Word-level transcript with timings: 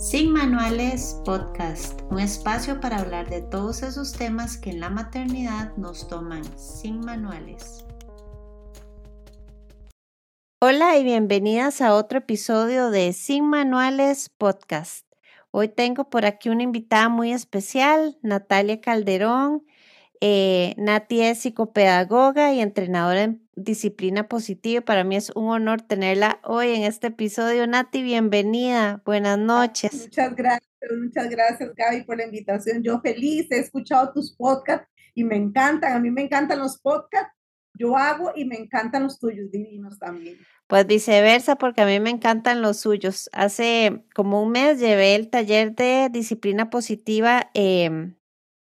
Sin 0.00 0.32
Manuales 0.32 1.20
Podcast, 1.26 2.00
un 2.10 2.20
espacio 2.20 2.80
para 2.80 3.00
hablar 3.00 3.28
de 3.28 3.42
todos 3.42 3.82
esos 3.82 4.14
temas 4.14 4.56
que 4.56 4.70
en 4.70 4.80
la 4.80 4.88
maternidad 4.88 5.76
nos 5.76 6.08
toman 6.08 6.42
sin 6.58 7.00
manuales. 7.00 7.84
Hola 10.58 10.96
y 10.96 11.04
bienvenidas 11.04 11.82
a 11.82 11.94
otro 11.94 12.20
episodio 12.20 12.88
de 12.88 13.12
Sin 13.12 13.44
Manuales 13.44 14.30
Podcast. 14.30 15.06
Hoy 15.50 15.68
tengo 15.68 16.08
por 16.08 16.24
aquí 16.24 16.48
una 16.48 16.62
invitada 16.62 17.10
muy 17.10 17.32
especial, 17.32 18.16
Natalia 18.22 18.80
Calderón. 18.80 19.66
Eh, 20.22 20.74
Nati 20.78 21.20
es 21.20 21.40
psicopedagoga 21.40 22.54
y 22.54 22.60
entrenadora 22.60 23.24
en 23.24 23.46
disciplina 23.64 24.28
positiva. 24.28 24.80
Para 24.82 25.04
mí 25.04 25.16
es 25.16 25.30
un 25.34 25.48
honor 25.48 25.82
tenerla 25.82 26.40
hoy 26.44 26.70
en 26.70 26.82
este 26.82 27.08
episodio. 27.08 27.66
Nati, 27.66 28.02
bienvenida. 28.02 29.02
Buenas 29.04 29.38
noches. 29.38 29.92
Muchas 29.94 30.34
gracias, 30.34 30.70
muchas 30.98 31.28
gracias 31.28 31.70
Gaby 31.74 32.04
por 32.04 32.16
la 32.16 32.24
invitación. 32.24 32.82
Yo 32.82 33.00
feliz, 33.00 33.46
he 33.50 33.58
escuchado 33.58 34.12
tus 34.12 34.34
podcasts 34.34 34.88
y 35.14 35.24
me 35.24 35.36
encantan. 35.36 35.92
A 35.92 36.00
mí 36.00 36.10
me 36.10 36.22
encantan 36.22 36.58
los 36.58 36.78
podcasts. 36.80 37.32
Yo 37.74 37.96
hago 37.96 38.32
y 38.34 38.44
me 38.44 38.56
encantan 38.56 39.04
los 39.04 39.18
tuyos 39.18 39.50
divinos 39.50 39.98
también. 39.98 40.36
Pues 40.66 40.86
viceversa, 40.86 41.56
porque 41.56 41.80
a 41.80 41.86
mí 41.86 41.98
me 41.98 42.10
encantan 42.10 42.60
los 42.62 42.78
suyos. 42.78 43.30
Hace 43.32 44.04
como 44.14 44.42
un 44.42 44.50
mes 44.50 44.78
llevé 44.78 45.14
el 45.14 45.30
taller 45.30 45.74
de 45.74 46.08
disciplina 46.10 46.68
positiva 46.68 47.50
eh, 47.54 48.12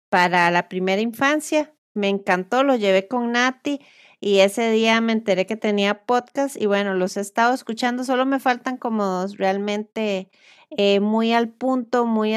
para 0.09 0.51
la 0.51 0.67
primera 0.67 1.01
infancia. 1.01 1.73
Me 1.93 2.09
encantó, 2.09 2.63
lo 2.63 2.75
llevé 2.75 3.07
con 3.07 3.31
Nati 3.31 3.79
y 4.25 4.39
ese 4.39 4.71
día 4.71 5.01
me 5.01 5.13
enteré 5.13 5.45
que 5.45 5.55
tenía 5.55 6.03
podcast 6.03 6.59
y 6.59 6.65
bueno, 6.65 6.95
los 6.95 7.15
he 7.15 7.21
estado 7.21 7.53
escuchando, 7.53 8.03
solo 8.03 8.25
me 8.25 8.39
faltan 8.39 8.77
como 8.77 9.05
dos 9.05 9.37
realmente 9.37 10.31
eh, 10.71 10.99
muy 10.99 11.31
al 11.31 11.49
punto, 11.49 12.07
muy 12.07 12.33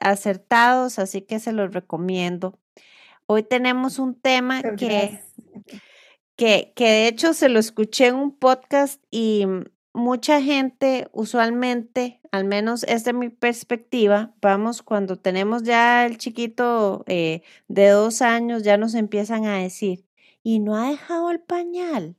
acertados, 0.00 1.00
así 1.00 1.22
que 1.22 1.40
se 1.40 1.50
los 1.50 1.74
recomiendo. 1.74 2.56
Hoy 3.26 3.42
tenemos 3.42 3.98
un 3.98 4.14
tema 4.14 4.62
que, 4.62 5.18
que, 6.36 6.72
que 6.76 6.84
de 6.84 7.08
hecho 7.08 7.34
se 7.34 7.48
lo 7.48 7.58
escuché 7.58 8.06
en 8.06 8.14
un 8.14 8.38
podcast 8.38 9.02
y 9.10 9.44
mucha 9.92 10.40
gente 10.40 11.08
usualmente, 11.10 12.20
al 12.30 12.44
menos 12.44 12.84
es 12.84 13.02
de 13.02 13.12
mi 13.12 13.28
perspectiva, 13.28 14.36
vamos, 14.40 14.82
cuando 14.82 15.16
tenemos 15.16 15.64
ya 15.64 16.06
el 16.06 16.16
chiquito 16.16 17.02
eh, 17.08 17.42
de 17.66 17.88
dos 17.88 18.22
años, 18.22 18.62
ya 18.62 18.76
nos 18.76 18.94
empiezan 18.94 19.46
a 19.46 19.58
decir, 19.58 20.07
y 20.42 20.60
no 20.60 20.76
ha 20.76 20.90
dejado 20.90 21.30
el 21.30 21.40
pañal. 21.40 22.16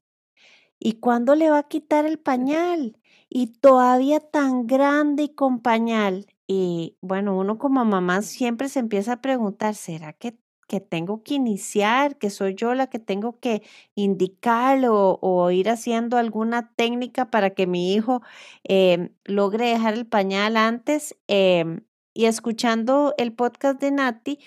¿Y 0.80 0.94
cuándo 0.94 1.36
le 1.36 1.50
va 1.50 1.60
a 1.60 1.68
quitar 1.68 2.06
el 2.06 2.20
pañal? 2.20 2.98
Y 3.30 3.48
todavía 3.48 4.20
tan 4.20 4.68
grande 4.68 5.24
y 5.24 5.30
con 5.30 5.62
pañal. 5.62 6.28
Y 6.48 6.98
bueno, 7.02 7.38
uno 7.38 7.58
como 7.58 7.84
mamá 7.86 8.22
siempre 8.22 8.70
se 8.70 8.80
empieza 8.80 9.14
a 9.14 9.22
preguntar, 9.22 9.76
¿será 9.76 10.14
que 10.14 10.38
que 10.70 10.80
tengo 10.80 11.24
que 11.24 11.34
iniciar, 11.34 12.18
que 12.18 12.30
soy 12.30 12.54
yo 12.56 12.76
la 12.76 12.88
que 12.88 13.00
tengo 13.00 13.40
que 13.40 13.64
indicar 13.96 14.80
o, 14.88 15.52
ir 15.52 15.70
haciendo 15.70 16.18
alguna 16.18 16.72
técnica 16.76 17.32
para 17.32 17.50
que 17.52 17.66
mi 17.68 17.94
hijo 17.94 18.22
em, 18.64 19.10
logre 19.26 19.70
dejar 19.70 19.96
el 19.96 20.06
pañal 20.06 20.58
antes. 20.58 21.18
Em, 21.28 21.82
y 22.14 22.26
escuchando 22.26 23.16
el 23.18 23.34
podcast 23.34 23.82
de 23.82 23.92
Nati, 23.92 24.40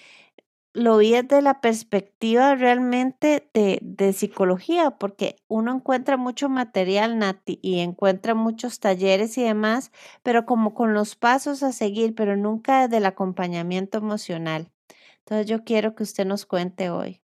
lo 0.75 0.97
vi 0.97 1.13
desde 1.13 1.43
la 1.43 1.61
perspectiva 1.61 2.55
realmente 2.55 3.49
de, 3.53 3.79
de, 3.83 4.13
psicología, 4.13 4.93
porque 4.93 5.37
uno 5.49 5.75
encuentra 5.75 6.17
mucho 6.17 6.49
material, 6.49 7.19
Nati, 7.19 7.59
y 7.63 7.81
encuentra 7.81 8.35
muchos 8.35 8.81
talleres 8.81 9.37
y 9.37 9.43
demás, 9.43 9.93
pero 10.23 10.47
como 10.47 10.73
con 10.75 10.95
los 10.95 11.15
pasos 11.15 11.63
a 11.63 11.73
seguir, 11.73 12.15
pero 12.15 12.37
nunca 12.37 12.83
desde 12.83 12.99
el 12.99 13.07
acompañamiento 13.07 13.99
emocional. 13.99 14.71
Entonces 15.19 15.47
yo 15.47 15.63
quiero 15.65 15.95
que 15.95 16.03
usted 16.03 16.25
nos 16.25 16.47
cuente 16.47 16.91
hoy, 16.91 17.21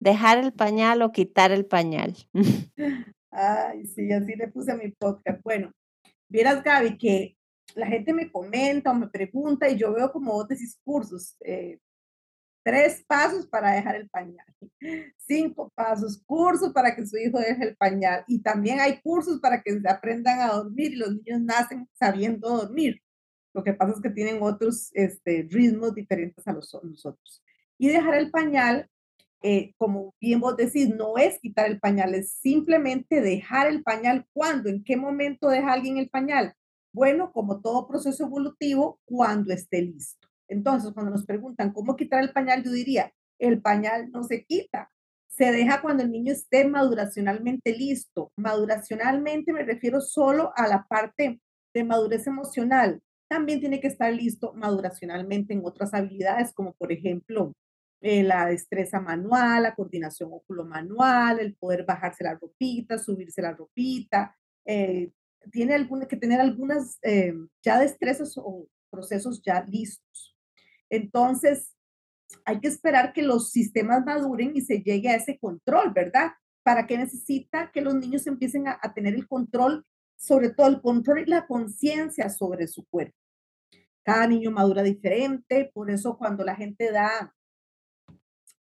dejar 0.00 0.38
el 0.38 0.52
pañal 0.52 1.02
o 1.02 1.12
quitar 1.12 1.52
el 1.52 1.66
pañal. 1.66 2.16
Ay, 3.30 3.86
sí, 3.86 4.10
así 4.12 4.34
le 4.34 4.48
puse 4.48 4.72
a 4.72 4.76
mi 4.76 4.90
podcast. 4.90 5.40
Bueno, 5.44 5.72
vieras 6.28 6.64
Gaby 6.64 6.98
que 6.98 7.36
la 7.76 7.86
gente 7.86 8.12
me 8.12 8.30
comenta 8.30 8.90
o 8.90 8.94
me 8.94 9.08
pregunta 9.08 9.68
y 9.68 9.76
yo 9.76 9.92
veo 9.92 10.10
como 10.10 10.34
otros 10.34 10.58
discursos. 10.58 11.36
Eh, 11.40 11.78
tres 12.62 13.04
pasos 13.06 13.46
para 13.46 13.72
dejar 13.72 13.96
el 13.96 14.08
pañal, 14.08 14.46
cinco 15.16 15.72
pasos, 15.74 16.22
cursos 16.26 16.72
para 16.72 16.94
que 16.94 17.06
su 17.06 17.16
hijo 17.16 17.38
deje 17.38 17.64
el 17.64 17.76
pañal 17.76 18.24
y 18.26 18.40
también 18.40 18.80
hay 18.80 19.00
cursos 19.00 19.40
para 19.40 19.62
que 19.62 19.80
aprendan 19.88 20.40
a 20.40 20.52
dormir 20.52 20.92
y 20.92 20.96
los 20.96 21.14
niños 21.14 21.40
nacen 21.40 21.88
sabiendo 21.94 22.48
dormir. 22.48 23.00
Lo 23.52 23.64
que 23.64 23.74
pasa 23.74 23.94
es 23.94 24.00
que 24.00 24.10
tienen 24.10 24.42
otros 24.42 24.90
este, 24.94 25.46
ritmos 25.50 25.94
diferentes 25.94 26.46
a 26.46 26.52
los 26.52 26.72
nosotros. 26.84 27.42
Y 27.78 27.88
dejar 27.88 28.14
el 28.14 28.30
pañal, 28.30 28.88
eh, 29.42 29.74
como 29.76 30.14
bien 30.20 30.40
vos 30.40 30.56
decís, 30.56 30.88
no 30.88 31.18
es 31.18 31.40
quitar 31.40 31.66
el 31.66 31.80
pañal, 31.80 32.14
es 32.14 32.32
simplemente 32.32 33.20
dejar 33.20 33.66
el 33.66 33.82
pañal. 33.82 34.26
¿Cuándo? 34.32 34.68
¿En 34.68 34.84
qué 34.84 34.96
momento 34.96 35.48
deja 35.48 35.72
alguien 35.72 35.98
el 35.98 36.10
pañal? 36.10 36.54
Bueno, 36.92 37.32
como 37.32 37.60
todo 37.60 37.88
proceso 37.88 38.24
evolutivo, 38.24 39.00
cuando 39.04 39.52
esté 39.52 39.82
listo. 39.82 40.29
Entonces, 40.50 40.92
cuando 40.92 41.12
nos 41.12 41.24
preguntan 41.24 41.72
cómo 41.72 41.96
quitar 41.96 42.22
el 42.22 42.32
pañal, 42.32 42.62
yo 42.62 42.72
diría, 42.72 43.12
el 43.38 43.62
pañal 43.62 44.10
no 44.10 44.24
se 44.24 44.44
quita, 44.44 44.90
se 45.28 45.52
deja 45.52 45.80
cuando 45.80 46.02
el 46.02 46.10
niño 46.10 46.32
esté 46.32 46.66
maduracionalmente 46.66 47.72
listo. 47.72 48.32
Maduracionalmente 48.36 49.52
me 49.52 49.62
refiero 49.62 50.00
solo 50.00 50.52
a 50.56 50.66
la 50.66 50.86
parte 50.88 51.40
de 51.72 51.84
madurez 51.84 52.26
emocional, 52.26 53.00
también 53.30 53.60
tiene 53.60 53.80
que 53.80 53.86
estar 53.86 54.12
listo 54.12 54.52
maduracionalmente 54.54 55.54
en 55.54 55.62
otras 55.64 55.94
habilidades, 55.94 56.52
como 56.52 56.72
por 56.72 56.90
ejemplo 56.90 57.54
eh, 58.00 58.24
la 58.24 58.46
destreza 58.46 59.00
manual, 59.00 59.62
la 59.62 59.74
coordinación 59.74 60.30
óculo-manual, 60.32 61.38
el 61.38 61.54
poder 61.54 61.84
bajarse 61.84 62.24
la 62.24 62.34
ropita, 62.34 62.98
subirse 62.98 63.40
la 63.40 63.52
ropita. 63.52 64.36
Eh, 64.64 65.12
tiene 65.52 65.74
alguna, 65.74 66.06
que 66.06 66.16
tener 66.16 66.40
algunas 66.40 66.98
eh, 67.02 67.34
ya 67.62 67.78
destrezas 67.78 68.36
o 68.36 68.66
procesos 68.90 69.40
ya 69.42 69.62
listos. 69.62 70.29
Entonces, 70.90 71.74
hay 72.44 72.60
que 72.60 72.68
esperar 72.68 73.12
que 73.12 73.22
los 73.22 73.50
sistemas 73.50 74.04
maduren 74.04 74.52
y 74.54 74.60
se 74.60 74.82
llegue 74.82 75.08
a 75.08 75.16
ese 75.16 75.38
control, 75.38 75.92
¿verdad? 75.92 76.32
¿Para 76.62 76.86
qué 76.86 76.98
necesita 76.98 77.70
que 77.72 77.80
los 77.80 77.94
niños 77.94 78.26
empiecen 78.26 78.68
a, 78.68 78.78
tener 78.94 79.14
el 79.14 79.26
control, 79.26 79.84
sobre 80.16 80.50
todo 80.50 80.68
el 80.68 80.80
control 80.80 81.20
y 81.20 81.26
la 81.26 81.46
conciencia 81.46 82.28
sobre 82.28 82.66
su 82.66 82.84
cuerpo? 82.86 83.16
Cada 84.04 84.26
niño 84.26 84.50
madura 84.50 84.82
diferente, 84.82 85.70
por 85.72 85.90
eso 85.90 86.16
cuando 86.16 86.44
la 86.44 86.56
gente 86.56 86.90
da 86.90 87.34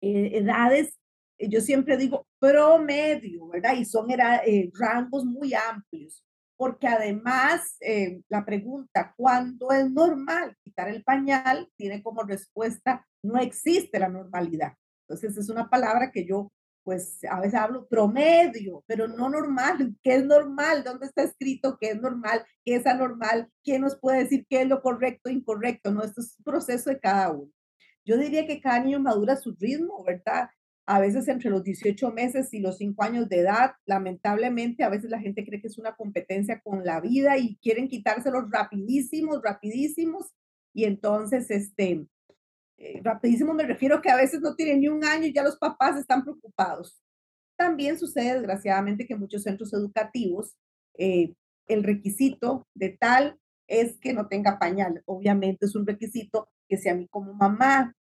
eh, 0.00 0.38
edades, 0.38 0.98
eh, 1.38 1.48
yo 1.48 1.60
siempre 1.60 1.96
digo 1.96 2.26
promedio, 2.38 3.48
¿verdad? 3.48 3.76
Y 3.76 3.84
son 3.84 4.10
eh, 4.10 4.70
rangos 4.78 5.24
muy 5.24 5.54
amplios, 5.54 6.24
porque 6.56 6.86
además 6.88 7.76
la 8.28 8.44
pregunta, 8.44 9.14
¿cuándo 9.16 9.70
es 9.72 9.90
normal 9.90 10.56
quitar 10.62 10.88
el 10.88 11.02
pañal? 11.02 11.68
Tiene 11.76 12.02
como 12.02 12.22
respuesta, 12.22 13.06
no 13.22 13.38
existe 13.38 13.98
la 13.98 14.08
normalidad. 14.08 14.74
Entonces 15.08 15.36
es 15.36 15.48
una 15.48 15.68
palabra 15.68 16.10
que 16.10 16.24
yo 16.24 16.52
pues 16.84 17.22
a 17.30 17.38
veces 17.38 17.60
hablo 17.60 17.86
promedio, 17.86 18.82
pero 18.88 19.06
no 19.06 19.30
normal. 19.30 19.94
¿Qué 20.02 20.16
es 20.16 20.24
normal? 20.24 20.82
¿Dónde 20.82 21.06
está 21.06 21.22
escrito 21.22 21.78
qué 21.80 21.90
es 21.90 22.00
normal? 22.00 22.44
¿Qué 22.64 22.74
es 22.74 22.86
anormal? 22.88 23.48
¿Quién 23.62 23.82
nos 23.82 23.96
puede 23.96 24.24
decir 24.24 24.44
qué 24.50 24.62
es 24.62 24.68
lo 24.68 24.82
correcto 24.82 25.30
e 25.30 25.32
incorrecto? 25.32 25.92
No, 25.92 26.02
esto 26.02 26.20
es 26.20 26.34
un 26.38 26.44
proceso 26.44 26.90
de 26.90 26.98
cada 26.98 27.30
uno. 27.30 27.52
Yo 28.04 28.16
diría 28.16 28.48
que 28.48 28.60
cada 28.60 28.80
niño 28.80 28.98
madura 28.98 29.36
su 29.36 29.54
ritmo, 29.60 30.02
¿verdad? 30.02 30.50
A 30.84 30.98
veces 30.98 31.28
entre 31.28 31.50
los 31.50 31.62
18 31.62 32.10
meses 32.10 32.52
y 32.52 32.60
los 32.60 32.78
5 32.78 33.02
años 33.04 33.28
de 33.28 33.40
edad, 33.40 33.72
lamentablemente, 33.86 34.82
a 34.82 34.88
veces 34.88 35.10
la 35.10 35.20
gente 35.20 35.44
cree 35.44 35.60
que 35.60 35.68
es 35.68 35.78
una 35.78 35.94
competencia 35.94 36.60
con 36.60 36.84
la 36.84 37.00
vida 37.00 37.38
y 37.38 37.56
quieren 37.58 37.88
quitárselos 37.88 38.50
rapidísimos, 38.50 39.40
rapidísimos. 39.42 40.32
Y 40.74 40.84
entonces, 40.84 41.50
este, 41.50 42.06
eh, 42.78 43.00
rapidísimo 43.04 43.54
me 43.54 43.62
refiero 43.62 44.02
que 44.02 44.10
a 44.10 44.16
veces 44.16 44.40
no 44.40 44.56
tienen 44.56 44.80
ni 44.80 44.88
un 44.88 45.04
año 45.04 45.26
y 45.26 45.32
ya 45.32 45.44
los 45.44 45.56
papás 45.56 45.96
están 45.96 46.24
preocupados. 46.24 47.00
También 47.56 47.96
sucede, 47.98 48.34
desgraciadamente, 48.34 49.06
que 49.06 49.14
en 49.14 49.20
muchos 49.20 49.44
centros 49.44 49.72
educativos 49.72 50.56
eh, 50.98 51.34
el 51.68 51.84
requisito 51.84 52.66
de 52.74 52.90
tal 52.90 53.38
es 53.68 53.98
que 54.00 54.12
no 54.12 54.26
tenga 54.26 54.58
pañal. 54.58 55.02
Obviamente 55.06 55.66
es 55.66 55.76
un 55.76 55.86
requisito 55.86 56.48
que 56.68 56.76
si 56.76 56.88
a 56.88 56.94
mí 56.94 57.06
como 57.08 57.34
mamá 57.34 57.94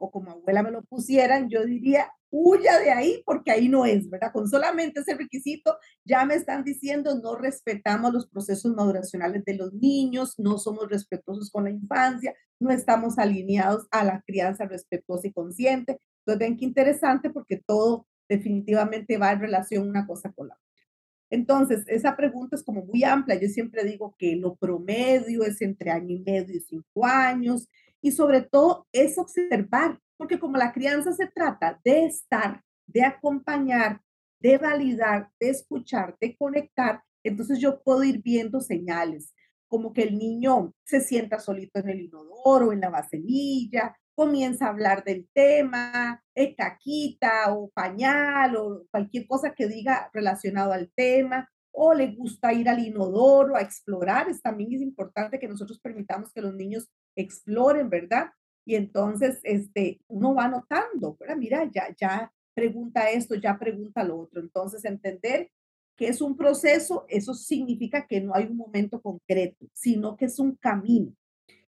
o 0.00 0.10
como 0.10 0.30
abuela 0.30 0.62
me 0.62 0.70
lo 0.70 0.82
pusieran, 0.82 1.50
yo 1.50 1.64
diría, 1.64 2.10
huya 2.30 2.78
de 2.78 2.90
ahí 2.90 3.22
porque 3.26 3.50
ahí 3.50 3.68
no 3.68 3.84
es, 3.84 4.08
¿verdad? 4.08 4.32
Con 4.32 4.48
solamente 4.48 5.00
ese 5.00 5.14
requisito 5.14 5.76
ya 6.04 6.24
me 6.24 6.34
están 6.34 6.64
diciendo 6.64 7.20
no 7.22 7.36
respetamos 7.36 8.12
los 8.12 8.26
procesos 8.26 8.74
maduracionales 8.74 9.44
de 9.44 9.56
los 9.56 9.74
niños, 9.74 10.38
no 10.38 10.56
somos 10.58 10.88
respetuosos 10.88 11.50
con 11.50 11.64
la 11.64 11.70
infancia, 11.70 12.34
no 12.58 12.70
estamos 12.70 13.18
alineados 13.18 13.86
a 13.90 14.02
la 14.04 14.22
crianza 14.26 14.64
respetuosa 14.64 15.28
y 15.28 15.32
consciente. 15.32 16.00
Entonces 16.20 16.38
ven 16.38 16.56
qué 16.56 16.64
interesante 16.64 17.28
porque 17.28 17.58
todo 17.58 18.06
definitivamente 18.28 19.18
va 19.18 19.32
en 19.32 19.40
relación 19.40 19.86
una 19.86 20.06
cosa 20.06 20.32
con 20.32 20.48
la 20.48 20.54
otra. 20.54 20.70
Entonces, 21.30 21.84
esa 21.86 22.16
pregunta 22.16 22.56
es 22.56 22.64
como 22.64 22.84
muy 22.84 23.04
amplia. 23.04 23.38
Yo 23.40 23.48
siempre 23.48 23.84
digo 23.84 24.16
que 24.18 24.34
lo 24.34 24.56
promedio 24.56 25.44
es 25.44 25.62
entre 25.62 25.90
año 25.90 26.16
y 26.16 26.20
medio 26.20 26.56
y 26.56 26.60
cinco 26.60 27.06
años. 27.06 27.68
Y 28.02 28.12
sobre 28.12 28.42
todo 28.42 28.86
es 28.92 29.18
observar, 29.18 29.98
porque 30.16 30.38
como 30.38 30.56
la 30.56 30.72
crianza 30.72 31.12
se 31.12 31.26
trata 31.26 31.80
de 31.84 32.06
estar, 32.06 32.62
de 32.86 33.04
acompañar, 33.04 34.00
de 34.40 34.58
validar, 34.58 35.30
de 35.38 35.50
escuchar, 35.50 36.16
de 36.20 36.36
conectar, 36.36 37.02
entonces 37.22 37.58
yo 37.58 37.82
puedo 37.82 38.02
ir 38.04 38.22
viendo 38.22 38.60
señales, 38.60 39.34
como 39.68 39.92
que 39.92 40.02
el 40.02 40.18
niño 40.18 40.74
se 40.84 41.00
sienta 41.00 41.38
solito 41.38 41.78
en 41.78 41.90
el 41.90 42.00
inodoro, 42.00 42.72
en 42.72 42.80
la 42.80 42.90
vaselilla, 42.90 43.96
comienza 44.14 44.66
a 44.66 44.70
hablar 44.70 45.04
del 45.04 45.28
tema, 45.32 46.22
es 46.34 46.54
caquita 46.56 47.54
o 47.54 47.70
pañal 47.70 48.56
o 48.56 48.84
cualquier 48.90 49.26
cosa 49.26 49.54
que 49.54 49.68
diga 49.68 50.10
relacionado 50.12 50.72
al 50.72 50.90
tema, 50.94 51.48
o 51.72 51.94
le 51.94 52.14
gusta 52.14 52.52
ir 52.52 52.68
al 52.68 52.80
inodoro 52.80 53.56
a 53.56 53.62
explorar. 53.62 54.26
También 54.42 54.72
es 54.74 54.82
importante 54.82 55.38
que 55.38 55.48
nosotros 55.48 55.78
permitamos 55.80 56.32
que 56.32 56.42
los 56.42 56.54
niños 56.54 56.88
exploren, 57.16 57.90
¿verdad? 57.90 58.30
Y 58.64 58.74
entonces 58.74 59.40
este, 59.42 60.00
uno 60.08 60.34
va 60.34 60.48
notando, 60.48 61.16
¿verdad? 61.18 61.36
Mira, 61.36 61.70
ya, 61.72 61.94
ya 61.98 62.32
pregunta 62.54 63.10
esto, 63.10 63.34
ya 63.34 63.58
pregunta 63.58 64.04
lo 64.04 64.18
otro. 64.18 64.40
Entonces, 64.40 64.84
entender 64.84 65.50
que 65.96 66.08
es 66.08 66.20
un 66.20 66.36
proceso, 66.36 67.04
eso 67.08 67.34
significa 67.34 68.06
que 68.06 68.20
no 68.20 68.34
hay 68.34 68.46
un 68.46 68.56
momento 68.56 69.00
concreto, 69.00 69.66
sino 69.72 70.16
que 70.16 70.26
es 70.26 70.38
un 70.38 70.56
camino. 70.56 71.14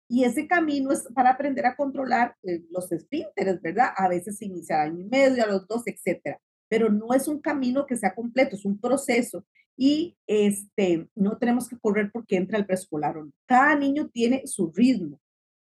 Y 0.09 0.25
ese 0.25 0.47
camino 0.47 0.93
es 0.93 1.09
para 1.15 1.31
aprender 1.31 1.65
a 1.67 1.77
controlar 1.77 2.37
eh, 2.43 2.63
los 2.71 2.93
esfínteres, 2.93 3.61
¿verdad? 3.63 3.89
A 3.97 4.09
veces 4.09 4.37
se 4.37 4.45
inicia 4.45 4.81
a 4.81 4.83
año 4.85 5.01
y 5.01 5.05
medio, 5.05 5.43
a 5.43 5.47
los 5.47 5.67
dos, 5.67 5.83
etcétera. 5.87 6.39
Pero 6.69 6.91
no 6.91 7.15
es 7.15 7.29
un 7.29 7.41
camino 7.41 7.87
que 7.87 7.97
sea 7.97 8.15
completo, 8.15 8.57
es 8.57 8.65
un 8.65 8.79
proceso. 8.79 9.45
Y 9.77 10.17
este, 10.27 11.09
no 11.15 11.39
tenemos 11.39 11.69
que 11.69 11.79
correr 11.79 12.11
porque 12.13 12.37
entra 12.37 12.59
el 12.59 12.67
preescolar. 12.67 13.17
Cada 13.47 13.75
niño 13.75 14.11
tiene 14.11 14.47
su 14.47 14.71
ritmo. 14.71 15.19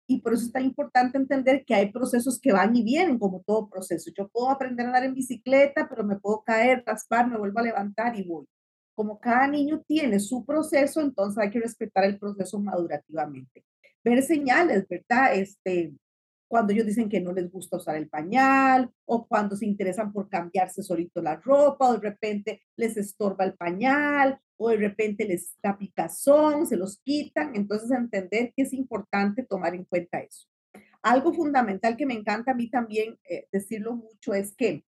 Y 0.08 0.20
por 0.20 0.34
eso 0.34 0.44
es 0.44 0.52
tan 0.52 0.64
importante 0.64 1.18
entender 1.18 1.64
que 1.64 1.74
hay 1.74 1.90
procesos 1.90 2.40
que 2.40 2.52
van 2.52 2.74
y 2.76 2.82
vienen, 2.82 3.18
como 3.18 3.42
todo 3.44 3.68
proceso. 3.68 4.10
Yo 4.16 4.28
puedo 4.28 4.50
aprender 4.50 4.86
a 4.86 4.88
andar 4.90 5.04
en 5.04 5.14
bicicleta, 5.14 5.88
pero 5.88 6.04
me 6.04 6.18
puedo 6.18 6.42
caer, 6.42 6.84
raspar, 6.86 7.28
me 7.28 7.38
vuelvo 7.38 7.58
a 7.58 7.64
levantar 7.64 8.16
y 8.16 8.22
voy 8.22 8.46
como 8.96 9.20
cada 9.20 9.46
niño 9.46 9.82
tiene 9.86 10.18
su 10.18 10.44
proceso, 10.44 11.02
entonces 11.02 11.38
hay 11.38 11.50
que 11.50 11.60
respetar 11.60 12.04
el 12.04 12.18
proceso 12.18 12.58
madurativamente. 12.58 13.62
Ver 14.02 14.22
señales, 14.22 14.88
¿verdad? 14.88 15.34
Este, 15.34 15.92
cuando 16.48 16.72
ellos 16.72 16.86
dicen 16.86 17.08
que 17.08 17.20
no 17.20 17.32
les 17.32 17.50
gusta 17.50 17.76
usar 17.76 17.96
el 17.96 18.08
pañal 18.08 18.90
o 19.04 19.26
cuando 19.26 19.56
se 19.56 19.66
interesan 19.66 20.12
por 20.12 20.28
cambiarse 20.28 20.82
solito 20.82 21.20
la 21.20 21.36
ropa 21.36 21.88
o 21.88 21.94
de 21.94 22.10
repente 22.10 22.62
les 22.76 22.96
estorba 22.96 23.44
el 23.44 23.54
pañal 23.54 24.38
o 24.56 24.70
de 24.70 24.76
repente 24.76 25.24
les 25.24 25.54
da 25.62 25.76
picazón, 25.76 26.66
se 26.66 26.76
los 26.76 26.98
quitan. 26.98 27.54
Entonces 27.54 27.90
entender 27.90 28.52
que 28.54 28.62
es 28.62 28.72
importante 28.72 29.44
tomar 29.44 29.74
en 29.74 29.84
cuenta 29.84 30.20
eso. 30.20 30.46
Algo 31.02 31.32
fundamental 31.32 31.96
que 31.96 32.06
me 32.06 32.14
encanta 32.14 32.52
a 32.52 32.54
mí 32.54 32.70
también 32.70 33.18
eh, 33.28 33.46
decirlo 33.52 33.94
mucho 33.94 34.34
es 34.34 34.54
que 34.54 34.84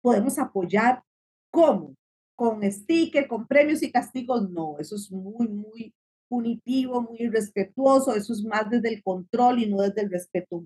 podemos 0.00 0.38
apoyar 0.38 1.02
cómo 1.50 1.96
con 2.36 2.62
sticker, 2.70 3.26
con 3.26 3.46
premios 3.46 3.82
y 3.82 3.90
castigos, 3.90 4.48
no, 4.50 4.76
eso 4.78 4.94
es 4.94 5.10
muy, 5.10 5.48
muy 5.48 5.94
punitivo, 6.28 7.00
muy 7.00 7.22
irrespetuoso, 7.22 8.14
eso 8.14 8.34
es 8.34 8.44
más 8.44 8.68
desde 8.68 8.90
el 8.90 9.02
control 9.02 9.62
y 9.62 9.66
no 9.66 9.80
desde 9.80 10.02
el 10.02 10.10
respeto 10.10 10.60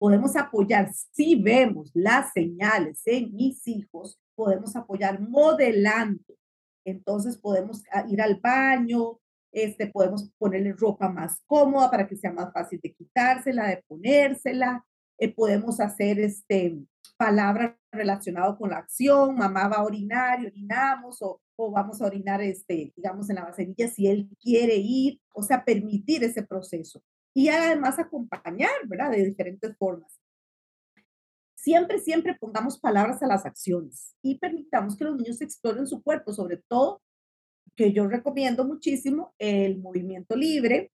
Podemos 0.00 0.34
apoyar, 0.34 0.90
si 1.12 1.34
vemos 1.34 1.90
las 1.92 2.32
señales 2.32 3.02
en 3.04 3.34
mis 3.34 3.68
hijos, 3.68 4.18
podemos 4.34 4.74
apoyar 4.74 5.20
modelando. 5.20 6.24
Entonces 6.86 7.36
podemos 7.36 7.82
ir 8.08 8.22
al 8.22 8.36
baño, 8.36 9.20
este, 9.52 9.88
podemos 9.88 10.32
ponerle 10.38 10.72
ropa 10.72 11.10
más 11.10 11.42
cómoda 11.46 11.90
para 11.90 12.08
que 12.08 12.16
sea 12.16 12.32
más 12.32 12.50
fácil 12.50 12.80
de 12.82 12.94
quitársela, 12.94 13.66
de 13.66 13.84
ponérsela. 13.86 14.86
Eh, 15.18 15.34
podemos 15.34 15.80
hacer 15.80 16.18
este, 16.18 16.78
palabras 17.18 17.74
relacionadas 17.92 18.56
con 18.56 18.70
la 18.70 18.78
acción, 18.78 19.36
mamá 19.36 19.68
va 19.68 19.76
a 19.76 19.84
orinar 19.84 20.40
y 20.40 20.46
orinamos, 20.46 21.20
o, 21.20 21.42
o, 21.56 21.70
vamos 21.70 22.00
a 22.00 22.06
orinar, 22.06 22.40
este, 22.40 22.90
digamos, 22.96 23.28
en 23.28 23.36
la 23.36 23.44
vaselilla 23.44 23.86
si 23.88 24.06
él 24.06 24.30
quiere 24.40 24.76
ir, 24.76 25.20
o 25.34 25.42
sea, 25.42 25.62
permitir 25.62 26.24
ese 26.24 26.42
proceso. 26.42 27.02
Y 27.34 27.48
además 27.48 27.98
acompañar, 27.98 28.70
¿verdad? 28.86 29.12
De 29.12 29.24
diferentes 29.24 29.76
formas. 29.76 30.20
Siempre, 31.54 31.98
siempre 31.98 32.36
pongamos 32.40 32.80
palabras 32.80 33.22
a 33.22 33.26
las 33.26 33.44
acciones 33.44 34.16
y 34.22 34.38
permitamos 34.38 34.96
que 34.96 35.04
los 35.04 35.16
niños 35.16 35.40
exploren 35.40 35.86
su 35.86 36.02
cuerpo, 36.02 36.32
sobre 36.32 36.56
todo, 36.68 37.02
que 37.76 37.92
yo 37.92 38.06
recomiendo 38.08 38.64
muchísimo, 38.64 39.34
el 39.38 39.78
movimiento 39.78 40.36
libre, 40.36 40.90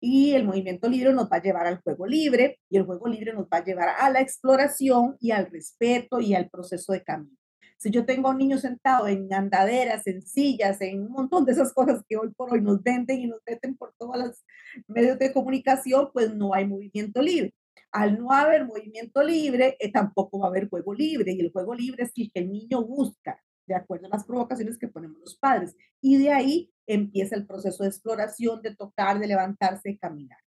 y 0.00 0.32
el 0.34 0.44
movimiento 0.44 0.88
libre 0.88 1.12
nos 1.12 1.30
va 1.30 1.38
a 1.38 1.42
llevar 1.42 1.66
al 1.66 1.80
juego 1.80 2.06
libre 2.06 2.60
y 2.70 2.76
el 2.76 2.84
juego 2.84 3.08
libre 3.08 3.32
nos 3.32 3.46
va 3.46 3.58
a 3.58 3.64
llevar 3.64 3.88
a 3.98 4.10
la 4.10 4.20
exploración 4.20 5.16
y 5.20 5.32
al 5.32 5.50
respeto 5.50 6.20
y 6.20 6.34
al 6.34 6.48
proceso 6.48 6.92
de 6.92 7.02
camino. 7.02 7.37
Si 7.78 7.90
yo 7.90 8.04
tengo 8.04 8.28
a 8.28 8.32
un 8.32 8.38
niño 8.38 8.58
sentado 8.58 9.06
en 9.06 9.32
andaderas, 9.32 10.06
en 10.08 10.22
sillas, 10.22 10.80
en 10.80 11.02
un 11.02 11.12
montón 11.12 11.44
de 11.44 11.52
esas 11.52 11.72
cosas 11.72 12.02
que 12.08 12.16
hoy 12.16 12.30
por 12.30 12.52
hoy 12.52 12.60
nos 12.60 12.82
venden 12.82 13.20
y 13.20 13.26
nos 13.28 13.40
meten 13.46 13.76
por 13.76 13.94
todos 13.96 14.18
los 14.18 14.44
medios 14.88 15.18
de 15.18 15.32
comunicación, 15.32 16.10
pues 16.12 16.34
no 16.34 16.52
hay 16.52 16.66
movimiento 16.66 17.22
libre. 17.22 17.54
Al 17.92 18.18
no 18.18 18.32
haber 18.32 18.66
movimiento 18.66 19.22
libre, 19.22 19.76
eh, 19.78 19.92
tampoco 19.92 20.40
va 20.40 20.46
a 20.46 20.50
haber 20.50 20.68
juego 20.68 20.92
libre 20.92 21.32
y 21.32 21.40
el 21.40 21.52
juego 21.52 21.74
libre 21.74 22.02
es 22.02 22.12
que 22.12 22.30
el 22.34 22.50
niño 22.50 22.84
busca 22.84 23.40
de 23.66 23.76
acuerdo 23.76 24.06
a 24.06 24.10
las 24.10 24.24
provocaciones 24.24 24.76
que 24.76 24.88
ponemos 24.88 25.20
los 25.20 25.36
padres. 25.38 25.76
Y 26.00 26.18
de 26.18 26.32
ahí 26.32 26.72
empieza 26.86 27.36
el 27.36 27.46
proceso 27.46 27.84
de 27.84 27.90
exploración, 27.90 28.60
de 28.60 28.74
tocar, 28.74 29.20
de 29.20 29.28
levantarse, 29.28 29.90
de 29.90 29.98
caminar. 29.98 30.38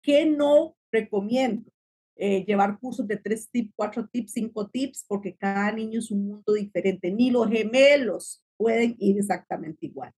¿Qué 0.00 0.26
no 0.26 0.76
recomiendo? 0.92 1.72
Eh, 2.16 2.44
llevar 2.44 2.78
cursos 2.78 3.06
de 3.06 3.16
tres 3.16 3.48
tips, 3.50 3.72
cuatro 3.74 4.06
tips, 4.06 4.32
cinco 4.32 4.68
tips, 4.68 5.04
porque 5.08 5.36
cada 5.36 5.72
niño 5.72 5.98
es 5.98 6.10
un 6.10 6.26
mundo 6.26 6.52
diferente. 6.52 7.10
Ni 7.10 7.30
los 7.30 7.48
gemelos 7.48 8.44
pueden 8.56 8.94
ir 8.98 9.18
exactamente 9.18 9.86
igual 9.86 10.12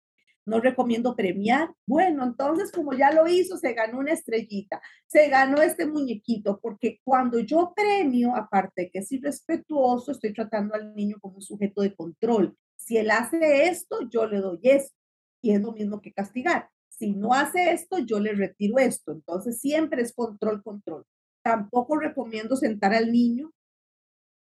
no 0.47 0.61
recomiendo 0.61 1.17
premiar. 1.17 1.73
Bueno, 1.87 2.25
entonces 2.25 2.71
como 2.71 2.93
ya 2.93 3.13
lo 3.13 3.27
hizo, 3.27 3.57
se 3.57 3.73
ganó 3.73 3.99
una 3.99 4.13
estrellita, 4.13 4.81
se 5.07 5.29
ganó 5.29 5.63
este 5.63 5.87
muñequito, 5.87 6.61
porque 6.61 7.01
cuando 7.05 7.39
yo 7.41 7.73
premio, 7.75 8.35
aparte 8.35 8.83
de 8.83 8.91
que 8.91 8.99
es 9.01 9.13
irrespetuoso, 9.13 10.13
estoy 10.13 10.33
tratando 10.33 10.75
al 10.75 10.95
niño 10.95 11.17
como 11.21 11.37
un 11.37 11.43
sujeto 11.43 11.83
de 11.83 11.95
control. 11.95 12.57
Si 12.77 12.97
él 12.97 13.11
hace 13.11 13.69
esto, 13.69 14.09
yo 14.11 14.27
le 14.27 14.39
doy 14.39 14.61
esto, 14.63 14.95
y 15.43 15.53
es 15.53 15.61
lo 15.61 15.73
mismo 15.73 16.01
que 16.01 16.13
castigar. 16.13 16.69
Si 16.89 17.13
no 17.13 17.35
hace 17.35 17.73
esto, 17.73 17.99
yo 17.99 18.21
le 18.21 18.33
retiro 18.35 18.79
esto. 18.79 19.13
Entonces 19.13 19.61
siempre 19.61 20.03
es 20.03 20.15
control, 20.15 20.63
control. 20.63 21.05
Tampoco 21.45 21.97
recomiendo 21.97 22.57
sentar 22.57 22.95
al 22.95 23.13
niño, 23.13 23.53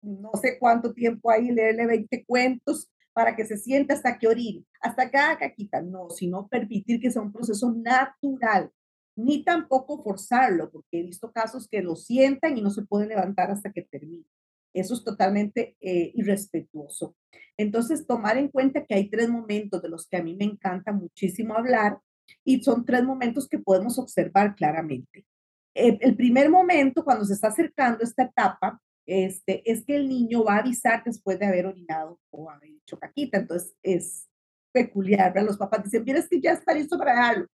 no 0.03 0.31
sé 0.39 0.59
cuánto 0.59 0.93
tiempo 0.93 1.31
ahí, 1.31 1.51
leerle 1.51 1.87
20 1.87 2.25
cuentos, 2.25 2.91
para 3.11 3.35
que 3.35 3.45
se 3.45 3.57
sienta 3.57 3.95
hasta 3.95 4.19
que 4.19 4.27
orine, 4.27 4.63
hasta 4.79 5.09
cada 5.09 5.37
caquita, 5.37 5.81
no, 5.81 6.11
sino 6.11 6.47
permitir 6.47 7.01
que 7.01 7.09
sea 7.09 7.23
un 7.23 7.33
proceso 7.33 7.71
natural, 7.71 8.71
ni 9.15 9.43
tampoco 9.43 10.01
forzarlo, 10.03 10.71
porque 10.71 10.99
he 10.99 11.03
visto 11.03 11.31
casos 11.31 11.67
que 11.67 11.81
lo 11.81 11.95
sientan 11.95 12.55
y 12.55 12.61
no 12.61 12.69
se 12.69 12.83
pueden 12.83 13.09
levantar 13.09 13.49
hasta 13.49 13.71
que 13.71 13.81
termine. 13.81 14.25
Eso 14.73 14.93
es 14.93 15.03
totalmente 15.03 15.75
eh, 15.81 16.11
irrespetuoso. 16.13 17.15
Entonces, 17.57 18.07
tomar 18.07 18.37
en 18.37 18.47
cuenta 18.47 18.85
que 18.85 18.93
hay 18.93 19.09
tres 19.09 19.27
momentos 19.27 19.81
de 19.81 19.89
los 19.89 20.07
que 20.07 20.17
a 20.17 20.23
mí 20.23 20.35
me 20.35 20.45
encanta 20.45 20.93
muchísimo 20.93 21.55
hablar 21.55 21.99
y 22.45 22.63
son 22.63 22.85
tres 22.85 23.03
momentos 23.03 23.49
que 23.49 23.59
podemos 23.59 23.99
observar 23.99 24.55
claramente. 24.55 25.25
El, 25.73 26.15
primer 26.15 26.49
momento, 26.49 27.03
cuando 27.03 27.25
se 27.25 27.33
está 27.33 27.47
acercando 27.47 28.03
esta 28.03 28.23
etapa, 28.23 28.81
este, 29.05 29.69
es 29.69 29.85
que 29.85 29.95
el 29.95 30.07
niño 30.09 30.43
va 30.43 30.55
a 30.55 30.59
avisar 30.59 31.03
después 31.03 31.39
de 31.39 31.45
haber 31.45 31.65
orinado 31.65 32.19
o 32.29 32.49
haber 32.49 32.71
hecho 32.71 32.99
caquita. 32.99 33.39
Entonces 33.39 33.75
es 33.81 34.27
peculiar, 34.71 35.33
¿verdad? 35.33 35.47
Los 35.47 35.57
papás 35.57 35.83
dicen, 35.83 36.03
mira, 36.05 36.21
que 36.29 36.41
ya 36.41 36.51
está 36.51 36.73
listo 36.73 36.97
para 36.97 37.13
dejarlo. 37.13 37.47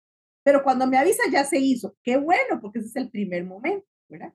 Pero 0.43 0.63
cuando 0.63 0.87
me 0.87 0.97
avisa 0.97 1.23
ya 1.31 1.43
se 1.43 1.57
hizo. 1.59 1.95
Qué 2.03 2.17
bueno, 2.17 2.59
porque 2.61 2.79
ese 2.79 2.89
es 2.89 2.95
el 2.95 3.09
primer 3.09 3.43
momento, 3.43 3.87
¿verdad? 4.07 4.33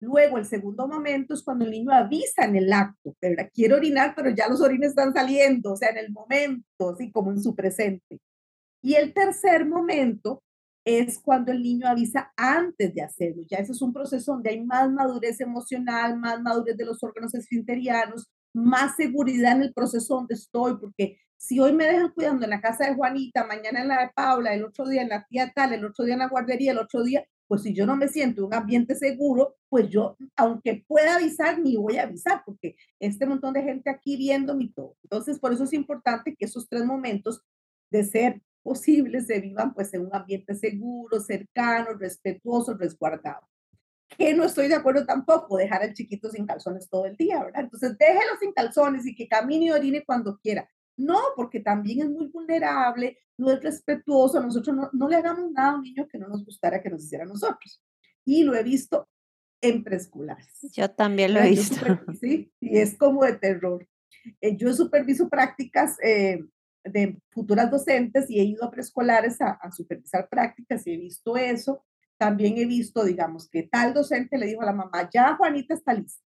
Luego, 0.00 0.38
el 0.38 0.44
segundo 0.44 0.86
momento 0.86 1.34
es 1.34 1.42
cuando 1.42 1.64
el 1.64 1.72
niño 1.72 1.90
avisa 1.92 2.44
en 2.44 2.54
el 2.54 2.72
acto, 2.72 3.16
¿verdad? 3.20 3.50
Quiero 3.52 3.76
orinar, 3.76 4.14
pero 4.14 4.30
ya 4.30 4.48
los 4.48 4.60
orines 4.60 4.90
están 4.90 5.12
saliendo, 5.12 5.72
o 5.72 5.76
sea, 5.76 5.90
en 5.90 5.98
el 5.98 6.12
momento, 6.12 6.90
así 6.90 7.10
como 7.10 7.32
en 7.32 7.42
su 7.42 7.54
presente. 7.56 8.20
Y 8.80 8.94
el 8.94 9.12
tercer 9.12 9.66
momento 9.66 10.44
es 10.88 11.18
cuando 11.18 11.52
el 11.52 11.62
niño 11.62 11.86
avisa 11.86 12.32
antes 12.34 12.94
de 12.94 13.02
hacerlo. 13.02 13.42
Ya 13.46 13.58
ese 13.58 13.72
es 13.72 13.82
un 13.82 13.92
proceso 13.92 14.32
donde 14.32 14.48
hay 14.48 14.64
más 14.64 14.90
madurez 14.90 15.38
emocional, 15.38 16.18
más 16.18 16.40
madurez 16.40 16.78
de 16.78 16.86
los 16.86 17.02
órganos 17.02 17.34
esfinterianos, 17.34 18.26
más 18.54 18.96
seguridad 18.96 19.56
en 19.56 19.64
el 19.64 19.74
proceso 19.74 20.14
donde 20.14 20.34
estoy, 20.34 20.78
porque 20.80 21.18
si 21.36 21.60
hoy 21.60 21.74
me 21.74 21.84
dejan 21.84 22.10
cuidando 22.12 22.44
en 22.44 22.50
la 22.50 22.62
casa 22.62 22.86
de 22.86 22.94
Juanita, 22.94 23.46
mañana 23.46 23.82
en 23.82 23.88
la 23.88 24.00
de 24.00 24.10
Paula, 24.14 24.54
el 24.54 24.64
otro 24.64 24.88
día 24.88 25.02
en 25.02 25.10
la 25.10 25.26
tía 25.28 25.52
tal, 25.54 25.74
el 25.74 25.84
otro 25.84 26.06
día 26.06 26.14
en 26.14 26.20
la 26.20 26.28
guardería, 26.28 26.72
el 26.72 26.78
otro 26.78 27.02
día, 27.02 27.22
pues 27.46 27.62
si 27.64 27.74
yo 27.74 27.84
no 27.84 27.94
me 27.94 28.08
siento 28.08 28.40
en 28.40 28.46
un 28.46 28.54
ambiente 28.54 28.94
seguro, 28.94 29.56
pues 29.68 29.90
yo, 29.90 30.16
aunque 30.36 30.84
pueda 30.88 31.16
avisar, 31.16 31.58
ni 31.60 31.76
voy 31.76 31.98
a 31.98 32.04
avisar, 32.04 32.42
porque 32.46 32.76
este 32.98 33.26
montón 33.26 33.52
de 33.52 33.62
gente 33.62 33.90
aquí 33.90 34.16
viendo 34.16 34.54
mi 34.54 34.72
todo. 34.72 34.96
Entonces, 35.02 35.38
por 35.38 35.52
eso 35.52 35.64
es 35.64 35.74
importante 35.74 36.34
que 36.34 36.46
esos 36.46 36.66
tres 36.66 36.86
momentos 36.86 37.42
de 37.90 38.04
ser 38.04 38.42
posibles 38.62 39.26
se 39.26 39.40
vivan 39.40 39.74
pues 39.74 39.92
en 39.94 40.02
un 40.06 40.14
ambiente 40.14 40.54
seguro, 40.54 41.20
cercano, 41.20 41.94
respetuoso, 41.94 42.74
resguardado. 42.74 43.48
Que 44.16 44.34
no 44.34 44.44
estoy 44.44 44.68
de 44.68 44.74
acuerdo 44.74 45.04
tampoco, 45.04 45.56
dejar 45.56 45.82
al 45.82 45.92
chiquito 45.92 46.30
sin 46.30 46.46
calzones 46.46 46.88
todo 46.88 47.06
el 47.06 47.16
día, 47.16 47.44
¿verdad? 47.44 47.62
Entonces, 47.62 47.96
déjelo 47.98 48.32
sin 48.40 48.52
calzones 48.52 49.06
y 49.06 49.14
que 49.14 49.28
camine 49.28 49.66
y 49.66 49.70
orine 49.70 50.04
cuando 50.04 50.38
quiera. 50.38 50.68
No, 50.96 51.18
porque 51.36 51.60
también 51.60 52.00
es 52.00 52.10
muy 52.10 52.26
vulnerable, 52.26 53.18
no 53.36 53.50
es 53.50 53.62
respetuoso, 53.62 54.40
nosotros 54.40 54.74
no, 54.74 54.90
no 54.92 55.08
le 55.08 55.16
hagamos 55.16 55.50
nada 55.52 55.72
a 55.72 55.74
un 55.76 55.82
niño 55.82 56.08
que 56.08 56.18
no 56.18 56.26
nos 56.26 56.44
gustara 56.44 56.82
que 56.82 56.90
nos 56.90 57.04
hiciera 57.04 57.24
a 57.24 57.28
nosotros. 57.28 57.82
Y 58.24 58.42
lo 58.42 58.54
he 58.54 58.62
visto 58.62 59.08
en 59.60 59.84
preescolares. 59.84 60.60
Yo 60.72 60.90
también 60.90 61.34
lo 61.34 61.40
he 61.40 61.50
visto. 61.50 61.76
sí, 62.20 62.52
y 62.60 62.78
es 62.78 62.96
como 62.96 63.24
de 63.24 63.34
terror. 63.34 63.86
Eh, 64.40 64.56
yo 64.56 64.72
superviso 64.74 65.28
prácticas 65.28 65.96
eh, 66.02 66.44
de 66.84 67.20
futuras 67.30 67.70
docentes 67.70 68.30
y 68.30 68.40
he 68.40 68.44
ido 68.44 68.64
a 68.64 68.70
preescolares 68.70 69.40
a, 69.40 69.58
supervisar 69.70 70.28
prácticas 70.28 70.86
y 70.86 70.92
he 70.92 70.96
visto 70.96 71.36
eso. 71.36 71.84
También 72.16 72.58
he 72.58 72.66
visto, 72.66 73.04
digamos, 73.04 73.48
que 73.48 73.64
tal 73.64 73.94
docente 73.94 74.38
le 74.38 74.46
dijo 74.46 74.62
a 74.62 74.66
la 74.66 74.72
mamá, 74.72 75.08
ya 75.12 75.36
Juanita 75.36 75.74
está 75.74 75.94
lista. 75.94 76.22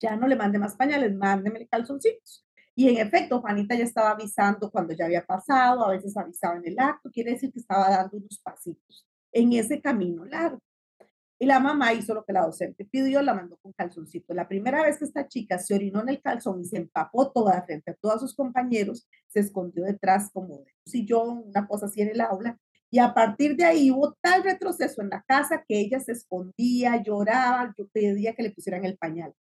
Ya 0.00 0.16
no 0.16 0.26
le 0.26 0.36
mande 0.36 0.58
más 0.58 0.76
pañales, 0.76 1.14
mándeme 1.14 1.66
calzoncitos. 1.66 2.46
Y 2.76 2.88
en 2.88 2.98
efecto, 2.98 3.40
Juanita 3.40 3.74
ya 3.74 3.84
estaba 3.84 4.10
avisando 4.10 4.70
cuando 4.70 4.92
ya 4.92 5.06
había 5.06 5.24
pasado, 5.24 5.84
a 5.84 5.90
veces 5.90 6.16
avisaba 6.16 6.56
en 6.56 6.66
el 6.66 6.78
acto, 6.78 7.10
quiere 7.10 7.32
decir 7.32 7.52
que 7.52 7.60
estaba 7.60 7.88
dando 7.88 8.16
unos 8.16 8.40
pasitos 8.40 9.06
en 9.32 9.52
ese 9.52 9.80
camino 9.80 10.24
largo. 10.24 10.60
Y 11.38 11.46
la 11.46 11.58
mamá 11.58 11.92
hizo 11.92 12.14
lo 12.14 12.24
que 12.24 12.32
la 12.32 12.46
docente 12.46 12.84
pidió, 12.84 13.20
la 13.20 13.34
mandó 13.34 13.56
con 13.56 13.72
calzoncito. 13.72 14.34
La 14.34 14.46
primera 14.46 14.82
vez 14.82 14.98
que 14.98 15.04
esta 15.04 15.26
chica 15.26 15.58
se 15.58 15.74
orinó 15.74 16.02
en 16.02 16.10
el 16.10 16.22
calzón 16.22 16.60
y 16.60 16.64
se 16.64 16.76
empapó 16.76 17.32
toda 17.32 17.62
frente 17.62 17.90
a 17.90 17.94
todos 17.94 18.20
sus 18.20 18.34
compañeros, 18.34 19.08
se 19.26 19.40
escondió 19.40 19.84
detrás 19.84 20.30
como 20.32 20.58
de 20.58 20.62
un 20.62 20.66
sillón, 20.92 21.42
una 21.46 21.66
cosa 21.66 21.86
así 21.86 22.02
en 22.02 22.10
el 22.10 22.20
aula. 22.20 22.58
Y 22.90 23.00
a 23.00 23.12
partir 23.12 23.56
de 23.56 23.64
ahí 23.64 23.90
hubo 23.90 24.16
tal 24.20 24.44
retroceso 24.44 25.02
en 25.02 25.10
la 25.10 25.22
casa 25.26 25.64
que 25.66 25.80
ella 25.80 25.98
se 25.98 26.12
escondía, 26.12 27.02
lloraba, 27.02 27.74
yo 27.76 27.88
pedía 27.88 28.34
que 28.34 28.44
le 28.44 28.52
pusieran 28.52 28.84
el 28.84 28.96
pañal. 28.96 29.34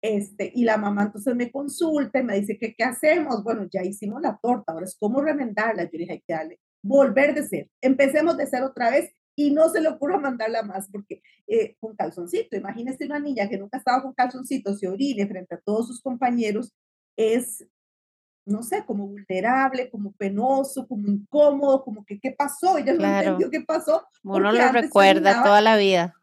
Este, 0.00 0.52
y 0.54 0.64
la 0.64 0.76
mamá 0.76 1.04
entonces 1.04 1.34
me 1.34 1.50
consulta 1.50 2.20
y 2.20 2.24
me 2.24 2.38
dice 2.38 2.58
que 2.58 2.74
qué 2.74 2.84
hacemos. 2.84 3.42
Bueno, 3.42 3.66
ya 3.72 3.82
hicimos 3.82 4.20
la 4.22 4.38
torta, 4.40 4.72
ahora 4.72 4.86
es 4.86 4.96
cómo 4.98 5.20
remendarla. 5.20 5.84
Yo 5.84 5.98
dije, 5.98 6.12
hay 6.12 6.22
que 6.26 6.32
darle, 6.32 6.60
volver 6.82 7.34
de 7.34 7.46
ser. 7.46 7.68
Empecemos 7.80 8.36
de 8.36 8.46
ser 8.46 8.62
otra 8.62 8.90
vez 8.90 9.12
y 9.34 9.50
no 9.50 9.68
se 9.68 9.80
le 9.80 9.88
ocurra 9.88 10.18
mandarla 10.18 10.62
más 10.62 10.88
porque 10.90 11.22
eh, 11.46 11.76
con 11.80 11.94
calzoncito, 11.96 12.56
imagínese 12.56 13.06
una 13.06 13.18
niña 13.18 13.48
que 13.48 13.58
nunca 13.58 13.78
estaba 13.78 14.02
con 14.02 14.12
calzoncito, 14.12 14.74
se 14.74 14.88
orine 14.88 15.26
frente 15.26 15.54
a 15.54 15.60
todos 15.60 15.86
sus 15.86 16.00
compañeros, 16.00 16.74
es, 17.16 17.66
no 18.44 18.62
sé, 18.62 18.84
como 18.84 19.06
vulnerable, 19.06 19.90
como 19.90 20.12
penoso, 20.12 20.86
como 20.86 21.08
incómodo, 21.08 21.84
como 21.84 22.04
que 22.04 22.18
qué 22.20 22.32
pasó, 22.32 22.78
ella 22.78 22.94
no 22.94 23.04
entendió 23.04 23.50
qué 23.50 23.60
pasó. 23.62 24.06
Uno 24.22 24.52
lo 24.52 24.72
recuerda 24.72 25.42
toda 25.42 25.60
la 25.60 25.76
vida 25.76 26.14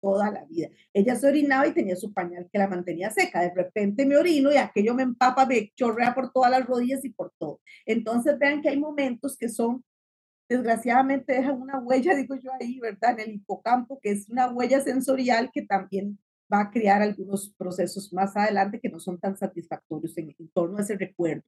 toda 0.00 0.30
la 0.30 0.44
vida. 0.44 0.68
Ella 0.92 1.16
se 1.16 1.26
orinaba 1.26 1.66
y 1.66 1.72
tenía 1.72 1.96
su 1.96 2.12
pañal 2.12 2.48
que 2.52 2.58
la 2.58 2.68
mantenía 2.68 3.10
seca. 3.10 3.40
De 3.40 3.52
repente 3.54 4.06
me 4.06 4.16
orino 4.16 4.52
y 4.52 4.56
aquello 4.56 4.94
me 4.94 5.02
empapa, 5.02 5.46
me 5.46 5.72
chorrea 5.74 6.14
por 6.14 6.32
todas 6.32 6.50
las 6.50 6.66
rodillas 6.66 7.04
y 7.04 7.10
por 7.10 7.32
todo. 7.38 7.60
Entonces 7.86 8.38
vean 8.38 8.62
que 8.62 8.68
hay 8.68 8.78
momentos 8.78 9.36
que 9.36 9.48
son, 9.48 9.84
desgraciadamente 10.48 11.34
dejan 11.34 11.60
una 11.60 11.78
huella, 11.78 12.14
digo 12.14 12.34
yo 12.36 12.50
ahí, 12.60 12.80
¿verdad? 12.80 13.12
En 13.12 13.20
el 13.20 13.34
hipocampo, 13.34 14.00
que 14.00 14.10
es 14.12 14.28
una 14.28 14.50
huella 14.50 14.80
sensorial 14.80 15.50
que 15.52 15.62
también 15.62 16.18
va 16.52 16.60
a 16.62 16.70
crear 16.70 17.02
algunos 17.02 17.52
procesos 17.58 18.12
más 18.12 18.36
adelante 18.36 18.80
que 18.80 18.88
no 18.88 18.98
son 18.98 19.18
tan 19.18 19.36
satisfactorios 19.36 20.16
en, 20.16 20.34
en 20.38 20.48
torno 20.48 20.78
a 20.78 20.80
ese 20.80 20.96
recuerdo. 20.96 21.44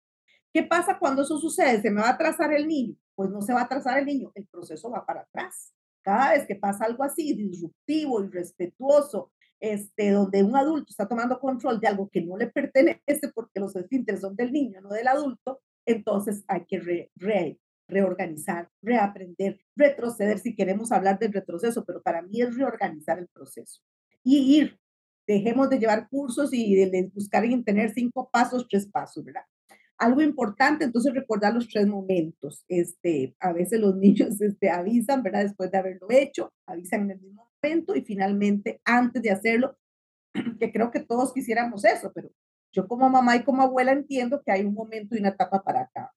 ¿Qué 0.53 0.63
pasa 0.63 0.99
cuando 0.99 1.23
eso 1.23 1.39
sucede? 1.39 1.81
¿Se 1.81 1.91
me 1.91 2.03
va 2.03 2.09
a 2.09 2.13
atrasar 2.13 2.53
el 2.53 2.67
niño? 2.67 2.97
Pues 3.15 3.31
no 3.31 3.41
se 3.41 3.53
va 3.53 3.61
a 3.61 3.65
atrasar 3.65 3.99
el 3.99 4.07
niño, 4.07 4.33
el 4.35 4.47
proceso 4.47 4.91
va 4.91 5.07
para 5.07 5.23
atrás. 5.23 5.73
Cada 6.03 6.33
vez 6.33 6.47
que 6.47 6.57
pasa 6.57 6.85
algo 6.85 7.05
así, 7.05 7.35
disruptivo, 7.35 8.23
irrespetuoso, 8.23 9.33
este, 9.61 10.11
donde 10.11 10.43
un 10.43 10.57
adulto 10.57 10.87
está 10.91 11.07
tomando 11.07 11.39
control 11.39 11.79
de 11.81 11.89
algo 11.89 12.09
que 12.09 12.23
no 12.23 12.37
le 12.37 12.49
pertenece 12.49 13.29
porque 13.35 13.61
los 13.61 13.77
esfínteres 13.77 14.23
son 14.23 14.35
del 14.35 14.53
niño, 14.53 14.81
no 14.81 14.89
del 14.89 15.07
adulto, 15.07 15.61
entonces 15.87 16.45
hay 16.49 16.65
que 16.65 16.79
reorganizar, 17.91 18.69
reaprender, 18.83 19.61
retroceder, 19.77 20.39
si 20.39 20.55
queremos 20.55 20.93
hablar 20.93 21.19
del 21.19 21.33
retroceso, 21.33 21.85
pero 21.85 22.03
para 22.03 22.23
mí 22.23 22.41
es 22.41 22.57
reorganizar 22.57 23.19
el 23.19 23.29
proceso 23.29 23.83
y 24.23 24.59
ir. 24.59 24.79
Dejemos 25.27 25.71
de 25.71 25.79
llevar 25.79 26.09
cursos 26.09 26.51
y 26.53 26.75
de 26.75 27.11
buscar 27.15 27.45
en 27.45 27.63
tener 27.63 27.93
cinco 27.93 28.29
pasos, 28.33 28.67
tres 28.69 28.87
pasos, 28.87 29.25
¿verdad? 29.25 29.43
algo 30.01 30.23
importante, 30.23 30.85
entonces 30.85 31.15
recordar 31.15 31.55
los 31.55 31.69
tres 31.69 31.87
momentos. 31.87 32.65
Este, 32.69 33.37
a 33.39 33.53
veces 33.53 33.79
los 33.81 33.95
niños 33.97 34.41
este, 34.41 34.71
avisan, 34.71 35.23
¿verdad? 35.23 35.43
Después 35.43 35.71
de 35.71 35.79
haberlo 35.79 36.09
hecho, 36.11 36.53
avisan 36.67 37.03
en 37.03 37.11
el 37.13 37.21
mismo 37.21 37.49
momento 37.63 37.95
y 37.95 38.03
finalmente 38.03 38.81
antes 38.85 39.23
de 39.23 39.31
hacerlo, 39.31 39.77
que 40.59 40.73
creo 40.73 40.91
que 40.91 41.01
todos 41.01 41.33
quisiéramos 41.33 41.85
eso, 41.85 42.11
pero 42.15 42.31
yo 42.73 42.89
como 42.89 43.09
mamá 43.11 43.37
y 43.37 43.45
como 43.45 43.63
abuela 43.63 43.93
entiendo 43.93 44.43
que 44.43 44.53
hay 44.53 44.65
un 44.65 44.75
momento 44.75 45.15
y 45.15 45.21
una 45.21 45.31
etapa 45.31 45.63
para 45.63 45.83
acá. 45.83 46.13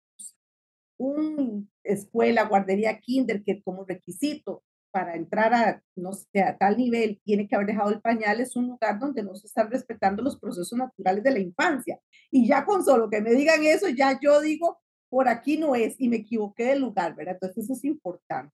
Un 1.03 1.69
escuela, 1.83 2.47
guardería, 2.47 2.99
kinder, 2.99 3.43
que 3.43 3.61
como 3.61 3.83
requisito 3.83 4.63
para 4.89 5.15
entrar 5.15 5.53
a, 5.53 5.83
no 5.95 6.13
sé, 6.13 6.43
a 6.43 6.57
tal 6.57 6.77
nivel, 6.77 7.19
tiene 7.25 7.47
que 7.47 7.55
haber 7.55 7.67
dejado 7.67 7.89
el 7.89 7.99
pañal, 7.99 8.39
es 8.39 8.55
un 8.55 8.67
lugar 8.67 8.99
donde 8.99 9.23
no 9.23 9.35
se 9.35 9.47
están 9.47 9.69
respetando 9.69 10.21
los 10.21 10.39
procesos 10.39 10.77
naturales 10.77 11.23
de 11.23 11.31
la 11.31 11.39
infancia. 11.39 11.99
Y 12.31 12.47
ya 12.47 12.63
con 12.63 12.85
solo 12.85 13.09
que 13.09 13.19
me 13.19 13.31
digan 13.33 13.63
eso, 13.63 13.89
ya 13.89 14.17
yo 14.21 14.39
digo, 14.39 14.79
por 15.09 15.27
aquí 15.27 15.57
no 15.57 15.75
es 15.75 15.95
y 15.99 16.07
me 16.07 16.17
equivoqué 16.17 16.65
del 16.67 16.81
lugar, 16.81 17.15
¿verdad? 17.15 17.33
Entonces 17.33 17.65
eso 17.65 17.73
es 17.73 17.83
importante. 17.83 18.53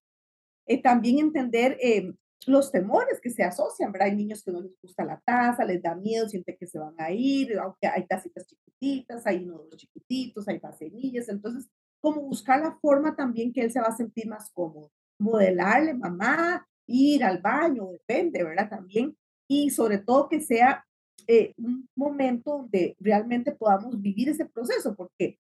Eh, 0.65 0.81
también 0.81 1.19
entender 1.19 1.77
eh, 1.81 2.13
los 2.47 2.71
temores 2.71 3.19
que 3.21 3.29
se 3.29 3.43
asocian, 3.43 3.91
¿verdad? 3.91 4.07
Hay 4.07 4.15
niños 4.15 4.43
que 4.43 4.51
no 4.51 4.61
les 4.61 4.71
gusta 4.81 5.03
la 5.03 5.21
taza, 5.25 5.65
les 5.65 5.81
da 5.81 5.93
miedo, 5.93 6.29
sienten 6.29 6.55
que 6.57 6.67
se 6.67 6.79
van 6.79 6.95
a 6.97 7.11
ir, 7.11 7.59
aunque 7.59 7.87
hay 7.87 8.07
tacitas 8.07 8.47
chiquititas, 8.47 9.27
hay 9.27 9.43
unos 9.43 9.67
chiquititos, 9.75 10.47
hay 10.47 10.59
vaselillas, 10.59 11.27
entonces 11.27 11.69
como 12.01 12.21
buscar 12.21 12.61
la 12.61 12.77
forma 12.81 13.15
también 13.15 13.51
que 13.53 13.61
él 13.61 13.71
se 13.71 13.81
va 13.81 13.87
a 13.87 13.95
sentir 13.95 14.27
más 14.27 14.51
cómodo 14.51 14.91
modelarle, 15.19 15.93
mamá, 15.93 16.65
ir 16.87 17.23
al 17.23 17.39
baño, 17.39 17.91
depende, 17.91 18.43
¿verdad? 18.43 18.69
También. 18.69 19.15
Y 19.47 19.69
sobre 19.69 19.99
todo 19.99 20.29
que 20.29 20.41
sea 20.41 20.85
eh, 21.27 21.53
un 21.57 21.87
momento 21.95 22.59
donde 22.59 22.95
realmente 22.99 23.51
podamos 23.51 24.01
vivir 24.01 24.29
ese 24.29 24.45
proceso, 24.45 24.95
porque 24.95 25.37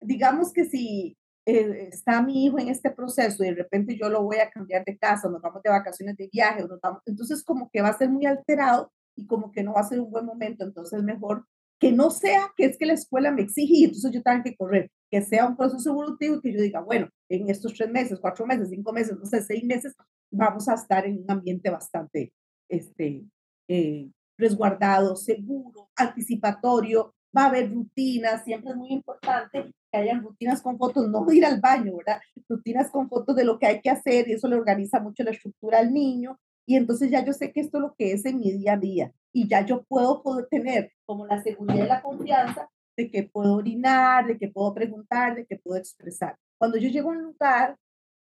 digamos 0.00 0.52
que 0.52 0.64
si 0.64 1.16
eh, 1.46 1.88
está 1.90 2.20
mi 2.22 2.44
hijo 2.44 2.58
en 2.58 2.68
este 2.68 2.90
proceso 2.90 3.42
y 3.42 3.48
de 3.48 3.54
repente 3.54 3.96
yo 3.96 4.08
lo 4.08 4.22
voy 4.22 4.38
a 4.38 4.50
cambiar 4.50 4.84
de 4.84 4.98
casa, 4.98 5.28
nos 5.28 5.40
vamos 5.40 5.62
de 5.62 5.70
vacaciones 5.70 6.16
de 6.16 6.28
viaje, 6.30 6.66
nos 6.66 6.80
vamos, 6.80 7.02
entonces 7.06 7.42
como 7.44 7.70
que 7.70 7.80
va 7.80 7.88
a 7.88 7.98
ser 7.98 8.10
muy 8.10 8.26
alterado 8.26 8.92
y 9.16 9.26
como 9.26 9.52
que 9.52 9.62
no 9.62 9.74
va 9.74 9.80
a 9.80 9.88
ser 9.88 10.00
un 10.00 10.10
buen 10.10 10.26
momento, 10.26 10.64
entonces 10.64 11.02
mejor 11.02 11.46
que 11.80 11.90
no 11.90 12.10
sea 12.10 12.52
que 12.56 12.66
es 12.66 12.76
que 12.76 12.84
la 12.84 12.92
escuela 12.92 13.32
me 13.32 13.42
exige 13.42 13.72
y 13.74 13.84
entonces 13.84 14.12
yo 14.12 14.22
tengo 14.22 14.44
que 14.44 14.54
correr, 14.54 14.90
que 15.10 15.22
sea 15.22 15.46
un 15.46 15.56
proceso 15.56 15.90
evolutivo 15.90 16.40
que 16.40 16.52
yo 16.52 16.60
diga, 16.60 16.80
bueno, 16.80 17.08
en 17.28 17.48
estos 17.48 17.72
tres 17.72 17.90
meses, 17.90 18.20
cuatro 18.20 18.46
meses, 18.46 18.68
cinco 18.68 18.92
meses, 18.92 19.16
no 19.18 19.24
sé, 19.24 19.42
seis 19.42 19.64
meses, 19.64 19.94
vamos 20.30 20.68
a 20.68 20.74
estar 20.74 21.06
en 21.06 21.22
un 21.22 21.30
ambiente 21.30 21.70
bastante 21.70 22.34
este, 22.68 23.24
eh, 23.66 24.10
resguardado, 24.36 25.16
seguro, 25.16 25.88
anticipatorio, 25.96 27.14
va 27.36 27.44
a 27.44 27.46
haber 27.46 27.72
rutinas, 27.72 28.44
siempre 28.44 28.72
es 28.72 28.76
muy 28.76 28.90
importante 28.92 29.72
que 29.90 29.98
hayan 29.98 30.22
rutinas 30.22 30.60
con 30.60 30.76
fotos, 30.76 31.08
no 31.08 31.26
ir 31.32 31.46
al 31.46 31.60
baño, 31.60 31.96
¿verdad? 31.96 32.20
Rutinas 32.46 32.90
con 32.90 33.08
fotos 33.08 33.34
de 33.34 33.44
lo 33.44 33.58
que 33.58 33.66
hay 33.66 33.80
que 33.80 33.90
hacer 33.90 34.28
y 34.28 34.32
eso 34.32 34.48
le 34.48 34.56
organiza 34.56 35.00
mucho 35.00 35.22
la 35.22 35.30
estructura 35.30 35.78
al 35.78 35.92
niño 35.92 36.38
y 36.70 36.76
entonces 36.76 37.10
ya 37.10 37.24
yo 37.24 37.32
sé 37.32 37.50
que 37.50 37.58
esto 37.58 37.78
es 37.78 37.82
lo 37.82 37.96
que 37.96 38.12
es 38.12 38.24
en 38.24 38.38
mi 38.38 38.52
día 38.52 38.74
a 38.74 38.76
día 38.76 39.12
y 39.32 39.48
ya 39.48 39.66
yo 39.66 39.82
puedo 39.88 40.22
poder 40.22 40.46
tener 40.46 40.92
como 41.04 41.26
la 41.26 41.42
seguridad 41.42 41.84
y 41.84 41.88
la 41.88 42.00
confianza 42.00 42.70
de 42.96 43.10
que 43.10 43.24
puedo 43.24 43.54
orinar, 43.56 44.28
de 44.28 44.38
que 44.38 44.46
puedo 44.46 44.72
preguntar, 44.72 45.34
de 45.34 45.44
que 45.46 45.56
puedo 45.56 45.76
expresar. 45.76 46.36
Cuando 46.58 46.78
yo 46.78 46.88
llego 46.88 47.10
a 47.10 47.14
un 47.14 47.22
lugar 47.22 47.76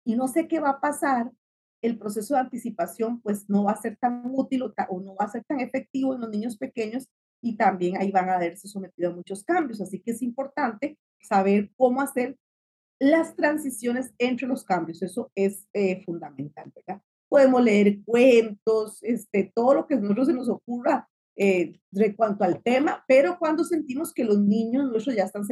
y 0.06 0.16
no 0.16 0.30
sé 0.30 0.48
qué 0.48 0.62
va 0.62 0.70
a 0.70 0.80
pasar, 0.80 1.30
el 1.82 1.98
proceso 1.98 2.36
de 2.36 2.40
anticipación 2.40 3.20
pues 3.20 3.50
no 3.50 3.66
va 3.66 3.74
a 3.74 3.82
ser 3.82 3.98
tan 3.98 4.24
útil 4.34 4.64
o, 4.64 4.74
o 4.92 5.02
no 5.02 5.14
va 5.18 5.26
a 5.26 5.32
ser 5.32 5.44
tan 5.44 5.60
efectivo 5.60 6.16
en 6.16 6.22
los 6.22 6.30
niños 6.30 6.56
pequeños 6.56 7.10
y 7.42 7.58
también 7.58 7.98
ahí 7.98 8.12
van 8.12 8.30
a 8.30 8.38
verse 8.38 8.70
sometidos 8.70 9.12
a 9.12 9.18
muchos 9.18 9.44
cambios. 9.44 9.82
Así 9.82 10.00
que 10.00 10.12
es 10.12 10.22
importante 10.22 10.98
saber 11.20 11.70
cómo 11.76 12.00
hacer 12.00 12.38
las 12.98 13.36
transiciones 13.36 14.14
entre 14.18 14.48
los 14.48 14.64
cambios. 14.64 15.02
Eso 15.02 15.34
es 15.36 15.68
eh, 15.74 16.02
fundamental, 16.06 16.72
¿verdad? 16.74 17.02
Podemos 17.30 17.64
leer 17.64 18.00
cuentos, 18.06 19.00
este, 19.02 19.52
todo 19.54 19.74
lo 19.74 19.88
que 19.88 19.96
a 19.96 20.00
nosotros 20.00 20.28
se 20.28 20.34
nos 20.34 20.50
ocurra 20.50 21.08
eh, 21.36 21.80
en 21.92 22.14
cuanto 22.16 22.44
al 22.44 22.62
tema, 22.64 23.04
pero 23.08 23.38
cuando 23.38 23.64
sentimos 23.64 24.14
que 24.14 24.24
los 24.24 24.40
niños 24.40 24.90
nuestros 24.90 25.16
ya 25.16 25.26
están 25.26 25.44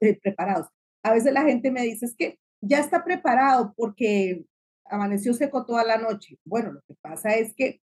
eh, 0.00 0.18
preparados. 0.22 0.68
A 1.02 1.12
veces 1.12 1.32
la 1.32 1.42
gente 1.42 1.70
me 1.70 1.82
dice, 1.82 2.06
es 2.06 2.16
que 2.16 2.38
ya 2.62 2.80
está 2.80 3.04
preparado 3.04 3.74
porque 3.76 4.46
amaneció 4.86 5.34
seco 5.34 5.66
toda 5.66 5.84
la 5.84 5.98
noche. 5.98 6.38
Bueno, 6.44 6.72
lo 6.72 6.80
que 6.82 6.94
pasa 7.02 7.34
es 7.34 7.54
que 7.54 7.80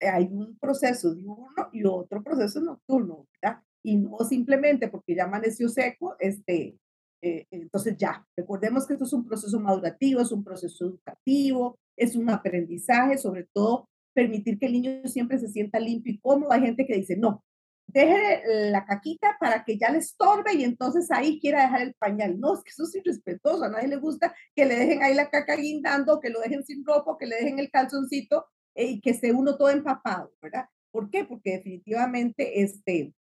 hay 0.00 0.28
un 0.30 0.58
proceso 0.58 1.14
diurno 1.14 1.68
y 1.72 1.84
otro 1.84 2.22
proceso 2.22 2.60
nocturno, 2.60 3.26
¿verdad? 3.40 3.62
Y 3.82 3.96
no 3.96 4.18
simplemente 4.28 4.88
porque 4.88 5.14
ya 5.14 5.24
amaneció 5.24 5.68
seco, 5.68 6.16
este, 6.18 6.78
eh, 7.22 7.46
entonces 7.50 7.96
ya, 7.96 8.26
recordemos 8.36 8.86
que 8.86 8.94
esto 8.94 9.04
es 9.04 9.12
un 9.12 9.26
proceso 9.26 9.58
madurativo, 9.60 10.20
es 10.20 10.32
un 10.32 10.44
proceso 10.44 10.86
educativo, 10.86 11.78
es 12.00 12.16
un 12.16 12.30
aprendizaje, 12.30 13.18
sobre 13.18 13.46
todo 13.52 13.88
permitir 14.14 14.58
que 14.58 14.66
el 14.66 14.72
niño 14.72 15.02
siempre 15.06 15.38
se 15.38 15.48
sienta 15.48 15.78
limpio 15.78 16.14
y 16.14 16.18
cómodo. 16.18 16.50
Hay 16.50 16.62
gente 16.62 16.86
que 16.86 16.96
dice, 16.96 17.16
no, 17.16 17.44
deje 17.86 18.42
la 18.70 18.84
caquita 18.86 19.36
para 19.38 19.64
que 19.64 19.78
ya 19.78 19.90
le 19.90 19.98
estorbe 19.98 20.54
y 20.54 20.64
entonces 20.64 21.10
ahí 21.10 21.38
quiera 21.38 21.62
dejar 21.62 21.82
el 21.82 21.94
pañal. 21.94 22.40
No, 22.40 22.54
es 22.54 22.62
que 22.62 22.70
eso 22.70 22.84
es 22.84 22.96
irrespetuoso, 22.96 23.64
a 23.64 23.68
nadie 23.68 23.88
le 23.88 23.96
gusta 23.96 24.34
que 24.54 24.64
le 24.64 24.76
dejen 24.76 25.02
ahí 25.02 25.14
la 25.14 25.28
caca 25.28 25.56
guindando, 25.56 26.20
que 26.20 26.30
lo 26.30 26.40
dejen 26.40 26.64
sin 26.64 26.84
ropa, 26.84 27.16
que 27.18 27.26
le 27.26 27.36
dejen 27.36 27.58
el 27.58 27.70
calzoncito 27.70 28.46
eh, 28.74 28.86
y 28.86 29.00
que 29.00 29.10
esté 29.10 29.32
uno 29.32 29.56
todo 29.56 29.70
empapado, 29.70 30.32
¿verdad? 30.40 30.66
¿Por 30.90 31.10
qué? 31.10 31.24
Porque 31.24 31.52
definitivamente 31.52 32.62
este, 32.62 33.14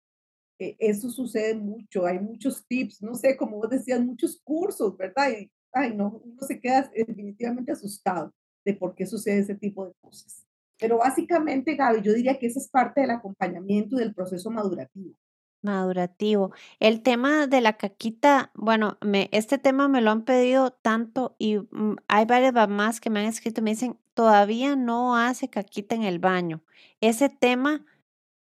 e, 0.61 0.77
eso 0.79 1.11
sucede 1.11 1.55
mucho, 1.57 2.07
hay 2.07 2.21
muchos 2.21 2.65
tips, 2.67 3.03
no 3.03 3.15
sé, 3.15 3.37
como 3.37 3.57
vos 3.57 3.71
decías, 3.71 4.01
muchos 4.01 4.41
cursos, 4.45 4.97
¿verdad? 4.97 5.31
Y, 5.33 5.51
ay, 5.73 5.95
no, 5.97 6.23
uno 6.25 6.43
se 6.43 6.61
queda 6.61 6.91
definitivamente 6.95 7.73
asustado 7.73 8.33
de 8.69 8.75
por 8.75 8.95
qué 8.95 9.07
sucede 9.07 9.39
ese 9.39 9.55
tipo 9.55 9.87
de 9.87 9.95
cosas. 10.03 10.47
Pero 10.79 10.99
básicamente, 10.99 11.75
Gaby, 11.75 12.03
yo 12.03 12.13
diría 12.13 12.39
que 12.39 12.47
esa 12.47 12.61
es 12.61 12.69
parte 12.69 13.01
del 13.01 13.11
acompañamiento 13.11 13.97
y 13.97 14.01
del 14.01 14.15
proceso 14.15 14.51
madurativo. 14.51 15.15
Madurativo. 15.63 16.53
El 16.79 17.03
tema 17.03 17.47
de 17.47 17.63
la 17.63 17.79
caquita, 17.79 18.53
bueno, 18.55 18.99
me, 19.01 19.31
este 19.33 19.57
tema 19.57 19.89
me 19.89 20.03
lo 20.03 20.11
han 20.11 20.27
pedido 20.27 20.71
tanto 20.71 21.35
y 21.39 21.57
mm, 21.57 21.97
hay 22.09 22.27
varias 22.27 22.53
mamás 22.53 23.01
que 23.01 23.09
me 23.09 23.21
han 23.21 23.27
escrito, 23.27 23.63
me 23.63 23.71
dicen, 23.71 23.99
todavía 24.13 24.77
no 24.77 25.17
hace 25.17 25.49
caquita 25.49 25.95
en 25.95 26.03
el 26.03 26.19
baño. 26.19 26.63
Ese 27.01 27.31
tema, 27.31 27.87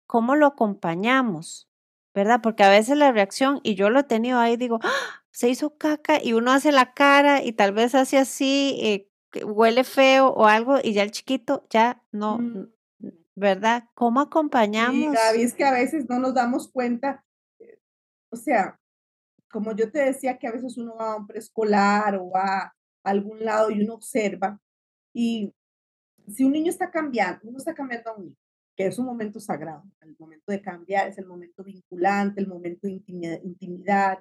¿cómo 0.07 0.35
lo 0.35 0.47
acompañamos? 0.47 1.71
¿Verdad? 2.13 2.41
Porque 2.43 2.65
a 2.65 2.71
veces 2.71 2.99
la 2.99 3.13
reacción, 3.13 3.61
y 3.63 3.77
yo 3.77 3.89
lo 3.89 4.01
he 4.01 4.05
tenido 4.05 4.41
ahí, 4.41 4.57
digo, 4.57 4.81
¡Ah! 4.83 5.23
se 5.31 5.49
hizo 5.49 5.79
caca 5.79 6.19
y 6.21 6.33
uno 6.33 6.51
hace 6.51 6.73
la 6.73 6.93
cara 6.93 7.45
y 7.45 7.53
tal 7.53 7.73
vez 7.73 7.95
hace 7.95 8.19
así, 8.19 8.77
eh, 8.83 9.09
huele 9.45 9.85
feo 9.85 10.29
o 10.29 10.47
algo 10.47 10.79
y 10.83 10.93
ya 10.93 11.03
el 11.03 11.11
chiquito 11.11 11.67
ya 11.71 12.03
no, 12.13 12.39
mm. 12.39 12.73
¿verdad? 13.35 13.85
¿Cómo 13.95 14.21
acompañamos? 14.21 15.17
Sí, 15.33 15.43
es 15.43 15.55
que 15.55 15.65
a 15.65 15.73
veces 15.73 16.09
no 16.09 16.19
nos 16.19 16.35
damos 16.35 16.71
cuenta, 16.71 17.25
eh, 17.59 17.79
o 18.31 18.37
sea, 18.37 18.79
como 19.51 19.75
yo 19.75 19.91
te 19.91 20.01
decía 20.01 20.39
que 20.39 20.47
a 20.47 20.53
veces 20.53 20.77
uno 20.77 20.97
va 20.97 21.13
a 21.13 21.17
un 21.17 21.27
preescolar 21.27 22.17
o 22.17 22.31
va 22.31 22.59
a 22.59 22.75
algún 23.05 23.45
lado 23.45 23.71
y 23.71 23.83
uno 23.83 23.95
observa 23.95 24.61
y 25.15 25.55
si 26.29 26.45
un 26.45 26.53
niño 26.53 26.71
está 26.71 26.91
cambiando, 26.91 27.41
uno 27.49 27.59
está 27.59 27.75
cambiando 27.75 28.11
a 28.11 28.17
un 28.17 28.25
niño, 28.25 28.37
que 28.77 28.87
es 28.87 28.99
un 28.99 29.07
momento 29.07 29.41
sagrado, 29.41 29.85
el 30.01 30.17
momento 30.19 30.53
de 30.53 30.61
cambiar 30.61 31.09
es 31.09 31.19
el 31.19 31.27
momento 31.27 31.65
vinculante, 31.65 32.41
el 32.41 32.49
momento 32.49 32.87
de 32.87 32.93
intimidad, 33.43 34.21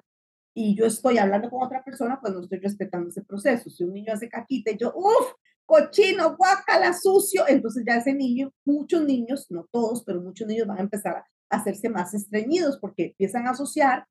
y 0.60 0.74
yo 0.74 0.86
estoy 0.86 1.18
hablando 1.18 1.48
con 1.50 1.62
otra 1.62 1.84
persona, 1.84 2.18
pues 2.20 2.34
no 2.34 2.40
estoy 2.40 2.58
respetando 2.58 3.10
ese 3.10 3.22
proceso. 3.22 3.70
Si 3.70 3.84
un 3.84 3.92
niño 3.92 4.12
hace 4.12 4.28
caquita 4.28 4.72
y 4.72 4.76
yo, 4.76 4.92
uff, 4.92 5.34
cochino, 5.64 6.36
guacala, 6.36 6.92
sucio, 6.94 7.44
entonces 7.46 7.84
ya 7.86 7.94
ese 7.94 8.12
niño, 8.12 8.52
muchos 8.64 9.04
niños, 9.04 9.46
no 9.50 9.68
todos, 9.70 10.02
pero 10.02 10.20
muchos 10.20 10.48
niños 10.48 10.66
van 10.66 10.78
a 10.78 10.82
empezar 10.82 11.14
a 11.14 11.24
hacerse 11.48 11.88
más 11.88 12.12
estreñidos 12.12 12.76
porque 12.80 13.04
empiezan 13.06 13.46
a 13.46 13.50
asociar 13.50 14.04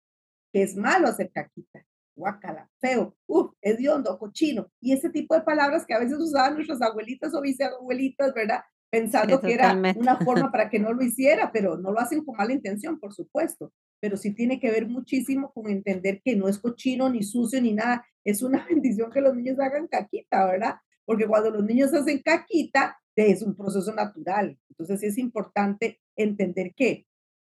que 0.54 0.63
es 0.63 0.77
malo 0.77 1.10
hacer 1.10 1.30
caquita, 1.34 1.86
guacala, 2.16 2.70
feo, 2.80 3.18
uff, 3.27 3.51
hediondo, 3.62 4.18
cochino, 4.18 4.72
y 4.80 4.94
ese 4.94 5.10
tipo 5.10 5.36
de 5.36 5.42
palabras 5.42 5.86
que 5.86 5.96
a 5.96 6.00
veces 6.00 6.18
usaban 6.18 6.54
nuestras 6.54 6.82
abuelitas 6.82 7.34
o 7.34 7.42
viceabuelitas, 7.42 8.34
¿verdad? 8.34 8.62
Pensando 8.89 9.42
que 9.42 9.54
era 9.54 9.74
una 9.98 10.16
forma 10.16 10.50
para 10.50 10.70
que 10.70 10.80
no 10.80 10.94
lo 10.94 11.04
hiciera, 11.04 11.51
pero 11.51 11.75
no 11.75 11.92
lo 11.92 12.00
hacen 12.00 12.24
con 12.24 12.38
mala 12.38 12.54
intención, 12.54 12.98
por 13.01 13.13
supuesto 13.13 13.74
pero 14.00 14.18
sí 14.18 14.34
tiene 14.34 14.60
que 14.60 14.72
ver 14.72 14.88
muchísimo 14.88 15.51
con 15.54 15.70
entender 15.70 16.22
que 16.24 16.36
no 16.36 16.48
es 16.48 16.60
cochino, 16.60 17.10
ni 17.10 17.24
sucio, 17.24 17.62
ni 17.62 17.74
nada. 17.74 18.06
Es 18.24 18.42
una 18.42 18.66
bendición 18.70 19.12
que 19.12 19.22
los 19.22 19.36
niños 19.36 19.60
hagan 19.60 19.88
caquita, 19.88 20.46
¿verdad? 20.46 20.75
Porque 21.06 21.25
cuando 21.25 21.51
los 21.51 21.63
niños 21.63 21.94
hacen 21.94 22.22
caquita, 22.22 22.98
es 23.25 23.42
un 23.42 23.56
proceso 23.56 23.94
natural. 23.94 24.58
Entonces 24.70 25.04
es 25.04 25.18
importante 25.18 26.00
entender 26.16 26.74
que, 26.75 27.08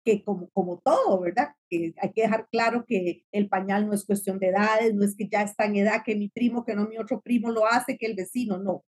que 0.03 0.23
como, 0.23 0.49
como 0.49 0.79
todo, 0.79 1.19
¿verdad? 1.19 1.49
Que 1.69 1.93
hay 2.01 2.11
que 2.11 2.23
dejar 2.23 2.47
claro 2.51 2.85
que 2.87 3.23
el 3.31 3.47
pañal 3.47 3.85
no 3.87 3.93
es 3.93 4.05
cuestión 4.05 4.39
de 4.39 4.47
edades, 4.47 4.93
no 4.95 5.05
es 5.05 5.15
que 5.15 5.27
ya 5.27 5.43
está 5.43 5.65
en 5.65 5.77
edad, 5.77 6.03
que 6.03 6.15
mi 6.15 6.29
primo, 6.29 6.65
que 6.65 6.75
no 6.75 6.87
mi 6.87 6.97
otro 6.97 7.21
primo 7.21 7.51
lo 7.51 7.67
hace, 7.67 7.97
que 7.97 8.07
el 8.07 8.15
vecino, 8.15 8.57
no. 8.57 8.83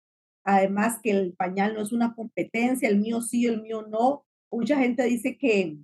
Además 0.43 1.00
que 1.02 1.12
el 1.12 1.34
pañal 1.34 1.73
no 1.73 1.82
es 1.82 1.91
una 1.91 2.13
competencia, 2.13 2.88
el 2.88 3.00
mío 3.00 3.21
sí, 3.21 3.45
el 3.45 3.62
mío 3.62 3.86
no. 3.89 4.26
Mucha 4.52 4.78
gente 4.78 5.04
dice 5.04 5.38
que, 5.38 5.78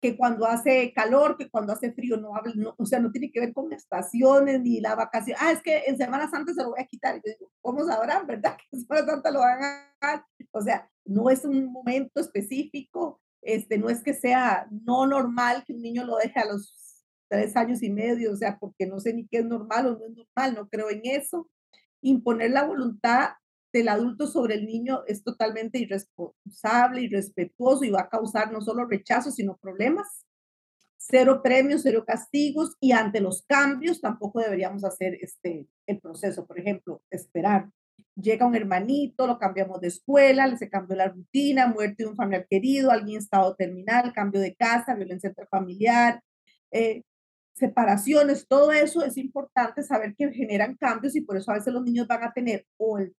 que 0.00 0.16
cuando 0.16 0.46
hace 0.46 0.92
calor, 0.92 1.36
que 1.36 1.50
cuando 1.50 1.72
hace 1.72 1.92
frío, 1.92 2.16
no, 2.16 2.30
no, 2.54 2.74
o 2.76 2.86
sea, 2.86 3.00
no 3.00 3.10
tiene 3.10 3.30
que 3.30 3.40
ver 3.40 3.52
con 3.52 3.72
estaciones 3.72 4.60
ni 4.60 4.80
la 4.80 4.94
vacación. 4.94 5.36
Ah, 5.40 5.52
es 5.52 5.62
que 5.62 5.84
en 5.86 5.96
Semana 5.96 6.30
Santa 6.30 6.52
se 6.52 6.62
lo 6.62 6.70
voy 6.70 6.80
a 6.80 6.86
quitar. 6.86 7.16
Yo 7.16 7.22
digo, 7.24 7.50
¿cómo 7.60 7.84
sabrán, 7.84 8.26
verdad? 8.26 8.56
Que 8.70 8.76
en 8.76 8.82
Semana 8.82 9.06
Santa 9.06 9.30
lo 9.30 9.40
van 9.40 9.62
a 9.62 9.94
hacer. 10.00 10.24
O 10.52 10.62
sea, 10.62 10.88
no 11.04 11.30
es 11.30 11.44
un 11.44 11.72
momento 11.72 12.20
específico, 12.20 13.20
este, 13.42 13.78
no 13.78 13.88
es 13.88 14.02
que 14.02 14.14
sea 14.14 14.66
no 14.70 15.06
normal 15.06 15.64
que 15.66 15.72
un 15.72 15.82
niño 15.82 16.04
lo 16.04 16.16
deje 16.16 16.38
a 16.38 16.46
los 16.46 17.04
tres 17.28 17.56
años 17.56 17.82
y 17.82 17.90
medio, 17.90 18.32
o 18.32 18.36
sea, 18.36 18.58
porque 18.58 18.86
no 18.86 19.00
sé 19.00 19.12
ni 19.12 19.26
qué 19.26 19.38
es 19.38 19.44
normal 19.44 19.86
o 19.86 19.98
no 19.98 20.06
es 20.06 20.16
normal, 20.16 20.54
no 20.54 20.68
creo 20.68 20.90
en 20.90 21.02
eso. 21.04 21.48
Imponer 22.00 22.50
la 22.50 22.64
voluntad 22.64 23.30
del 23.78 23.88
adulto 23.88 24.26
sobre 24.26 24.54
el 24.54 24.66
niño 24.66 25.02
es 25.06 25.22
totalmente 25.22 25.78
irresponsable, 25.78 27.02
irrespetuoso 27.02 27.84
y 27.84 27.90
va 27.90 28.02
a 28.02 28.08
causar 28.08 28.52
no 28.52 28.60
solo 28.60 28.86
rechazo, 28.86 29.30
sino 29.30 29.56
problemas. 29.56 30.26
Cero 30.96 31.40
premios, 31.42 31.82
cero 31.82 32.04
castigos 32.06 32.76
y 32.80 32.92
ante 32.92 33.20
los 33.20 33.44
cambios 33.46 34.00
tampoco 34.00 34.40
deberíamos 34.40 34.84
hacer 34.84 35.16
este, 35.20 35.68
el 35.86 36.00
proceso. 36.00 36.46
Por 36.46 36.58
ejemplo, 36.58 37.02
esperar. 37.10 37.70
Llega 38.14 38.46
un 38.46 38.56
hermanito, 38.56 39.26
lo 39.26 39.38
cambiamos 39.38 39.80
de 39.80 39.88
escuela, 39.88 40.56
se 40.56 40.68
cambió 40.68 40.96
la 40.96 41.08
rutina, 41.08 41.68
muerte 41.68 42.02
de 42.02 42.08
un 42.08 42.16
familiar 42.16 42.46
querido, 42.50 42.90
alguien 42.90 43.16
en 43.16 43.22
estado 43.22 43.54
terminal, 43.54 44.12
cambio 44.12 44.40
de 44.40 44.56
casa, 44.56 44.96
violencia 44.96 45.32
familiar, 45.50 46.20
eh, 46.72 47.02
separaciones, 47.54 48.46
todo 48.48 48.72
eso 48.72 49.04
es 49.04 49.16
importante 49.16 49.82
saber 49.82 50.14
que 50.16 50.32
generan 50.32 50.76
cambios 50.76 51.16
y 51.16 51.20
por 51.20 51.36
eso 51.36 51.50
a 51.50 51.54
veces 51.54 51.72
los 51.72 51.82
niños 51.82 52.06
van 52.06 52.22
a 52.22 52.32
tener 52.32 52.66
o 52.76 52.98
el 52.98 53.14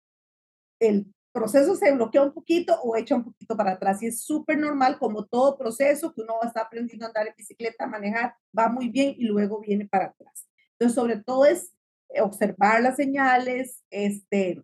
el 0.80 1.14
proceso 1.32 1.76
se 1.76 1.92
bloquea 1.92 2.24
un 2.24 2.34
poquito 2.34 2.80
o 2.82 2.96
echa 2.96 3.16
un 3.16 3.24
poquito 3.24 3.56
para 3.56 3.72
atrás. 3.72 4.02
Y 4.02 4.08
es 4.08 4.22
súper 4.22 4.58
normal, 4.58 4.98
como 5.00 5.26
todo 5.26 5.58
proceso 5.58 6.14
que 6.14 6.22
uno 6.22 6.36
está 6.44 6.62
aprendiendo 6.62 7.06
a 7.06 7.10
andar 7.10 7.28
en 7.28 7.34
bicicleta, 7.38 7.86
a 7.86 7.88
manejar, 7.88 8.34
va 8.58 8.70
muy 8.70 8.90
bien 8.90 9.16
y 9.18 9.26
luego 9.26 9.62
viene 9.62 9.88
para 9.88 10.06
atrás. 10.06 10.48
Entonces, 10.74 10.96
sobre 10.96 11.18
todo 11.18 11.46
es 11.46 11.74
eh, 12.10 12.22
observar 12.22 12.82
las 12.82 12.96
señales, 12.96 13.84
este, 13.90 14.62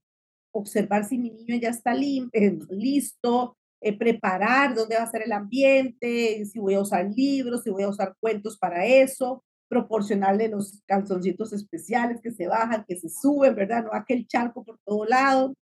observar 0.52 1.06
si 1.06 1.18
mi 1.18 1.32
niño 1.32 1.56
ya 1.58 1.70
está 1.70 1.94
eh, 1.94 2.60
listo, 2.70 3.58
eh, 3.82 3.98
preparar 3.98 4.74
dónde 4.74 4.96
va 4.96 5.04
a 5.04 5.12
ser 5.12 5.24
el 5.24 5.32
ambiente, 5.32 6.44
si 6.46 6.60
voy 6.60 6.74
a 6.74 6.82
usar 6.82 7.06
libros, 7.14 7.64
si 7.64 7.70
voy 7.70 7.84
a 7.84 7.90
usar 7.90 8.16
cuentos 8.20 8.58
para 8.58 8.86
eso, 8.86 9.44
proporcionarle 9.68 10.48
los 10.48 10.82
calzoncitos 10.86 11.54
especiales 11.54 12.22
que 12.22 12.32
se 12.32 12.48
bajan, 12.48 12.86
que 12.88 12.96
se 12.96 13.10
suben, 13.10 13.56
¿verdad? 13.56 13.84
No 13.84 13.94
aquel 13.94 14.28
charco 14.28 14.64
por 14.64 14.80
todo 14.86 15.06
lado 15.06 15.56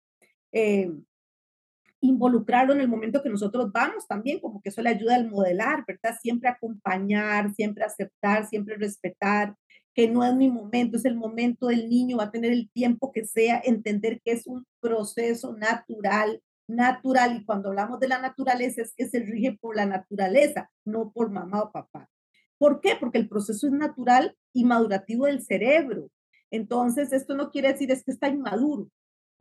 eh, 0.53 0.91
involucrarlo 2.01 2.75
en 2.75 2.81
el 2.81 2.89
momento 2.89 3.23
que 3.23 3.31
nosotros 3.31 3.71
vamos 3.73 4.07
también, 4.07 4.41
como 4.41 4.61
que 4.61 4.71
eso 4.71 4.83
le 4.83 4.91
ayuda 4.91 5.15
al 5.15 5.31
modelar, 5.31 5.85
¿verdad? 5.87 6.19
Siempre 6.21 6.49
acompañar, 6.49 7.55
siempre 7.55 7.85
aceptar, 7.85 8.47
siempre 8.49 8.77
respetar, 8.77 9.55
que 9.95 10.09
no 10.09 10.25
es 10.25 10.35
mi 10.35 10.51
momento, 10.51 10.97
es 10.97 11.05
el 11.05 11.15
momento 11.15 11.69
del 11.69 11.89
niño, 11.89 12.17
va 12.17 12.25
a 12.25 12.31
tener 12.31 12.53
el 12.53 12.71
tiempo 12.71 13.13
que 13.13 13.25
sea, 13.25 13.61
entender 13.65 14.21
que 14.25 14.33
es 14.33 14.47
un 14.47 14.67
proceso 14.81 15.55
natural, 15.57 16.43
natural, 16.67 17.37
y 17.37 17.45
cuando 17.45 17.69
hablamos 17.69 18.01
de 18.01 18.09
la 18.09 18.21
naturaleza 18.21 18.83
es 18.83 18.95
que 18.97 19.09
se 19.09 19.21
rige 19.21 19.57
por 19.61 19.77
la 19.77 19.87
naturaleza, 19.87 20.71
no 20.85 21.13
por 21.13 21.31
mamá 21.31 21.63
o 21.63 21.73
papá. 21.73 22.09
¿Por 22.59 22.81
qué? 22.81 22.97
Porque 22.99 23.19
el 23.19 23.29
proceso 23.29 23.67
es 23.67 23.73
natural 23.73 24.37
y 24.53 24.65
madurativo 24.65 25.27
del 25.27 25.43
cerebro. 25.43 26.09
Entonces, 26.51 27.13
esto 27.13 27.35
no 27.35 27.51
quiere 27.51 27.73
decir 27.73 27.91
es 27.91 28.05
que 28.05 28.13
está 28.13 28.29
inmaduro, 28.29 28.89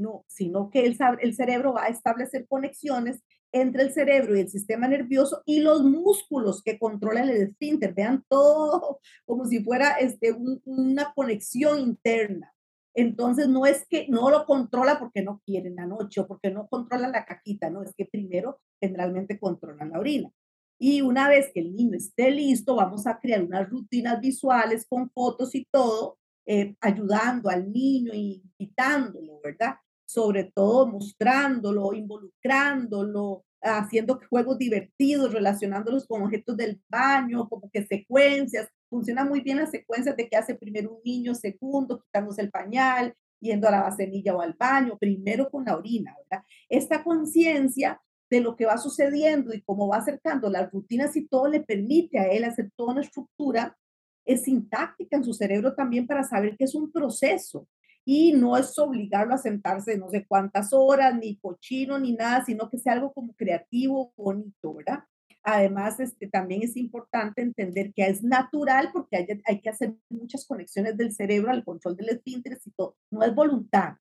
no, 0.01 0.25
sino 0.27 0.69
que 0.69 0.85
el, 0.85 0.95
cerebro 1.35 1.73
va 1.73 1.85
a 1.85 1.89
establecer 1.89 2.47
conexiones 2.47 3.21
entre 3.51 3.83
el 3.83 3.93
cerebro 3.93 4.35
y 4.35 4.41
el 4.41 4.49
sistema 4.49 4.87
nervioso 4.87 5.43
y 5.45 5.59
los 5.59 5.83
músculos 5.83 6.63
que 6.63 6.79
controlan 6.79 7.29
el 7.29 7.41
esfínter. 7.41 7.93
Vean 7.93 8.23
todo 8.27 8.99
como 9.25 9.45
si 9.45 9.63
fuera 9.63 9.93
este, 9.93 10.35
una 10.65 11.13
conexión 11.13 11.79
interna. 11.79 12.53
Entonces 12.93 13.47
no 13.47 13.65
es 13.65 13.85
que 13.87 14.07
no 14.09 14.29
lo 14.29 14.45
controla 14.45 14.99
porque 14.99 15.21
no 15.21 15.41
quiere 15.45 15.69
en 15.69 15.75
la 15.75 15.85
noche 15.85 16.21
o 16.21 16.27
porque 16.27 16.51
no 16.51 16.67
controla 16.67 17.07
la 17.07 17.25
caquita, 17.25 17.69
no, 17.69 17.83
es 17.83 17.93
que 17.95 18.05
primero 18.05 18.59
generalmente 18.81 19.39
controlan 19.39 19.91
la 19.91 19.99
orina. 19.99 20.29
Y 20.77 21.01
una 21.01 21.29
vez 21.29 21.51
que 21.53 21.59
el 21.59 21.75
niño 21.75 21.95
esté 21.95 22.31
listo, 22.31 22.75
vamos 22.75 23.05
a 23.05 23.19
crear 23.19 23.43
unas 23.43 23.69
rutinas 23.69 24.19
visuales 24.19 24.85
con 24.89 25.11
fotos 25.11 25.53
y 25.53 25.65
todo, 25.71 26.17
eh, 26.47 26.75
ayudando 26.81 27.49
al 27.49 27.71
niño 27.71 28.13
y 28.15 28.41
invitándolo, 28.57 29.39
¿verdad? 29.43 29.75
Sobre 30.11 30.51
todo 30.53 30.87
mostrándolo, 30.87 31.93
involucrándolo, 31.93 33.45
haciendo 33.61 34.19
juegos 34.29 34.57
divertidos, 34.57 35.31
relacionándolos 35.31 36.05
con 36.05 36.23
objetos 36.23 36.57
del 36.57 36.81
baño, 36.89 37.47
como 37.47 37.69
que 37.71 37.85
secuencias. 37.85 38.67
Funciona 38.89 39.23
muy 39.23 39.39
bien 39.39 39.57
las 39.57 39.71
secuencias 39.71 40.17
de 40.17 40.27
que 40.27 40.35
hace 40.35 40.55
primero 40.55 40.95
un 40.95 41.01
niño, 41.05 41.33
segundo, 41.33 42.01
quitándose 42.01 42.41
el 42.41 42.51
pañal, 42.51 43.13
yendo 43.39 43.69
a 43.69 43.71
la 43.71 43.83
vasenilla 43.83 44.35
o 44.35 44.41
al 44.41 44.53
baño, 44.53 44.97
primero 44.99 45.49
con 45.49 45.63
la 45.63 45.77
orina, 45.77 46.13
¿verdad? 46.29 46.43
Esta 46.67 47.03
conciencia 47.03 48.01
de 48.29 48.41
lo 48.41 48.57
que 48.57 48.65
va 48.65 48.77
sucediendo 48.77 49.53
y 49.53 49.61
cómo 49.61 49.87
va 49.87 49.97
acercando 49.97 50.49
las 50.49 50.69
rutinas 50.71 51.15
y 51.15 51.25
todo 51.25 51.47
le 51.47 51.61
permite 51.61 52.19
a 52.19 52.27
él 52.27 52.43
hacer 52.43 52.69
toda 52.75 52.93
una 52.93 53.01
estructura 53.01 53.77
es 54.25 54.43
sintáctica 54.43 55.17
en 55.17 55.23
su 55.23 55.33
cerebro 55.33 55.73
también 55.73 56.05
para 56.05 56.23
saber 56.23 56.55
que 56.57 56.65
es 56.65 56.75
un 56.75 56.91
proceso 56.91 57.67
y 58.05 58.33
no 58.33 58.57
es 58.57 58.77
obligarlo 58.79 59.35
a 59.35 59.37
sentarse 59.37 59.97
no 59.97 60.09
sé 60.09 60.25
cuántas 60.27 60.73
horas, 60.73 61.15
ni 61.15 61.37
cochino, 61.37 61.99
ni 61.99 62.13
nada, 62.13 62.43
sino 62.45 62.69
que 62.69 62.77
sea 62.77 62.93
algo 62.93 63.13
como 63.13 63.33
creativo, 63.33 64.13
bonito, 64.17 64.73
¿verdad? 64.73 65.03
Además, 65.43 65.99
este, 65.99 66.27
también 66.27 66.61
es 66.63 66.77
importante 66.77 67.41
entender 67.41 67.93
que 67.93 68.05
es 68.05 68.23
natural 68.23 68.89
porque 68.93 69.17
hay, 69.17 69.27
hay 69.45 69.61
que 69.61 69.69
hacer 69.69 69.95
muchas 70.09 70.45
conexiones 70.45 70.97
del 70.97 71.13
cerebro 71.13 71.51
al 71.51 71.63
control 71.63 71.95
del 71.95 72.09
esfínter 72.09 72.59
y 72.63 72.71
todo. 72.71 72.95
No 73.11 73.23
es 73.23 73.33
voluntad, 73.33 73.95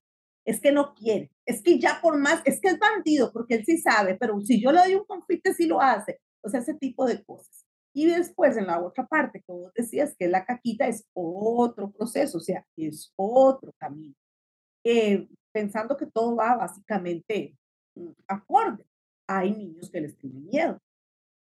es 0.44 0.60
que 0.60 0.72
no 0.72 0.94
quiere, 0.94 1.30
es 1.46 1.62
que 1.62 1.78
ya 1.78 2.00
por 2.02 2.18
más, 2.18 2.42
es 2.44 2.60
que 2.60 2.68
es 2.68 2.78
bandido 2.78 3.32
porque 3.32 3.56
él 3.56 3.64
sí 3.64 3.78
sabe, 3.78 4.16
pero 4.16 4.40
si 4.40 4.60
yo 4.60 4.72
le 4.72 4.80
doy 4.80 4.94
un 4.94 5.04
confite, 5.04 5.54
sí 5.54 5.66
lo 5.66 5.80
hace. 5.80 6.20
O 6.42 6.48
sea, 6.48 6.60
ese 6.60 6.74
tipo 6.74 7.06
de 7.06 7.22
cosas. 7.22 7.66
Y 7.92 8.06
después 8.06 8.56
en 8.56 8.66
la 8.66 8.80
otra 8.80 9.06
parte, 9.06 9.42
como 9.42 9.62
vos 9.62 9.72
decías, 9.74 10.14
que 10.16 10.28
la 10.28 10.44
caquita 10.44 10.86
es 10.86 11.06
otro 11.12 11.90
proceso, 11.90 12.38
o 12.38 12.40
sea, 12.40 12.64
es 12.76 13.12
otro 13.16 13.72
camino. 13.78 14.14
Eh, 14.84 15.28
pensando 15.52 15.96
que 15.96 16.06
todo 16.06 16.36
va 16.36 16.56
básicamente 16.56 17.56
mm, 17.96 18.10
acorde. 18.28 18.86
Hay 19.28 19.52
niños 19.52 19.90
que 19.90 20.00
les 20.00 20.16
tienen 20.16 20.46
miedo. 20.46 20.78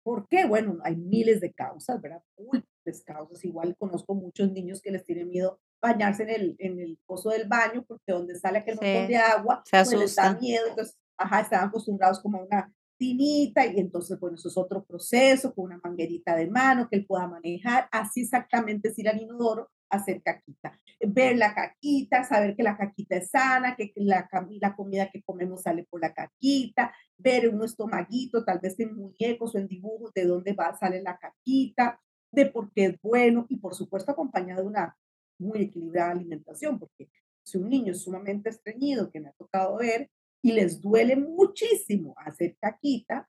¿Por 0.03 0.27
qué? 0.29 0.47
Bueno, 0.47 0.79
hay 0.83 0.97
miles 0.97 1.41
de 1.41 1.53
causas, 1.53 2.01
¿verdad? 2.01 2.23
Múltiples 2.39 3.03
causas. 3.05 3.45
Igual 3.45 3.77
conozco 3.77 4.15
muchos 4.15 4.51
niños 4.51 4.81
que 4.81 4.91
les 4.91 5.05
tienen 5.05 5.29
miedo 5.29 5.61
bañarse 5.83 6.23
en 6.25 6.31
el, 6.31 6.57
en 6.59 6.81
el 6.81 6.99
pozo 7.07 7.31
del 7.31 7.49
baño 7.49 7.85
porque 7.87 8.13
donde 8.13 8.35
sale 8.37 8.59
aquel 8.59 8.77
montón 8.77 9.09
de 9.09 9.17
agua, 9.17 9.63
pues 9.71 9.93
les 9.93 10.17
da 10.17 10.35
miedo. 10.35 10.67
Entonces, 10.69 10.97
ajá, 11.19 11.41
están 11.41 11.69
acostumbrados 11.69 12.21
como 12.21 12.39
a 12.39 12.45
una 12.45 12.75
tinita 13.01 13.65
y 13.65 13.81
entonces, 13.81 14.21
bueno, 14.21 14.37
eso 14.37 14.49
es 14.49 14.59
otro 14.59 14.85
proceso 14.85 15.55
con 15.55 15.65
una 15.65 15.81
manguerita 15.83 16.37
de 16.37 16.51
mano 16.51 16.87
que 16.87 16.97
él 16.97 17.07
pueda 17.07 17.27
manejar, 17.27 17.89
así 17.91 18.21
exactamente 18.21 18.89
es 18.89 18.99
ir 18.99 19.09
al 19.09 19.23
inodoro 19.23 19.71
hacer 19.89 20.23
caquita, 20.23 20.79
ver 21.01 21.39
la 21.39 21.55
caquita, 21.55 22.23
saber 22.25 22.55
que 22.55 22.63
la 22.63 22.77
caquita 22.77 23.17
es 23.17 23.31
sana, 23.31 23.75
que 23.75 23.91
la, 23.97 24.29
la 24.61 24.77
comida 24.77 25.11
que 25.11 25.23
comemos 25.23 25.63
sale 25.63 25.85
por 25.91 26.03
la 26.03 26.13
caquita, 26.13 26.95
ver 27.17 27.49
un 27.49 27.65
estomaguito, 27.65 28.45
tal 28.45 28.61
vez 28.61 28.79
en 28.79 28.95
muñecos 28.95 29.55
o 29.55 29.59
en 29.59 29.67
dibujos 29.67 30.13
de 30.13 30.27
dónde 30.27 30.53
va, 30.53 30.77
sale 30.77 31.03
la 31.03 31.19
caquita, 31.19 31.99
de 32.31 32.47
por 32.47 32.71
qué 32.73 32.85
es 32.85 33.01
bueno 33.03 33.47
y 33.49 33.57
por 33.57 33.75
supuesto 33.75 34.13
acompañado 34.13 34.61
de 34.61 34.69
una 34.69 34.97
muy 35.39 35.63
equilibrada 35.63 36.13
alimentación, 36.13 36.79
porque 36.79 37.09
si 37.43 37.57
un 37.57 37.71
niño 37.71 37.93
es 37.93 38.03
sumamente 38.03 38.51
estreñido, 38.51 39.11
que 39.11 39.21
me 39.21 39.31
ha 39.31 39.33
tocado 39.33 39.79
ver, 39.79 40.11
y 40.43 40.53
les 40.53 40.81
duele 40.81 41.17
muchísimo 41.17 42.15
hacer 42.19 42.57
caquita, 42.61 43.29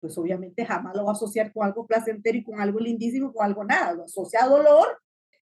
pues 0.00 0.16
obviamente 0.18 0.64
jamás 0.64 0.94
lo 0.96 1.04
va 1.04 1.10
a 1.10 1.14
asociar 1.14 1.52
con 1.52 1.66
algo 1.66 1.86
placentero 1.86 2.38
y 2.38 2.44
con 2.44 2.60
algo 2.60 2.78
lindísimo, 2.78 3.32
con 3.32 3.44
algo 3.44 3.64
nada, 3.64 3.92
lo 3.92 4.04
asocia 4.04 4.44
a 4.44 4.48
dolor 4.48 4.98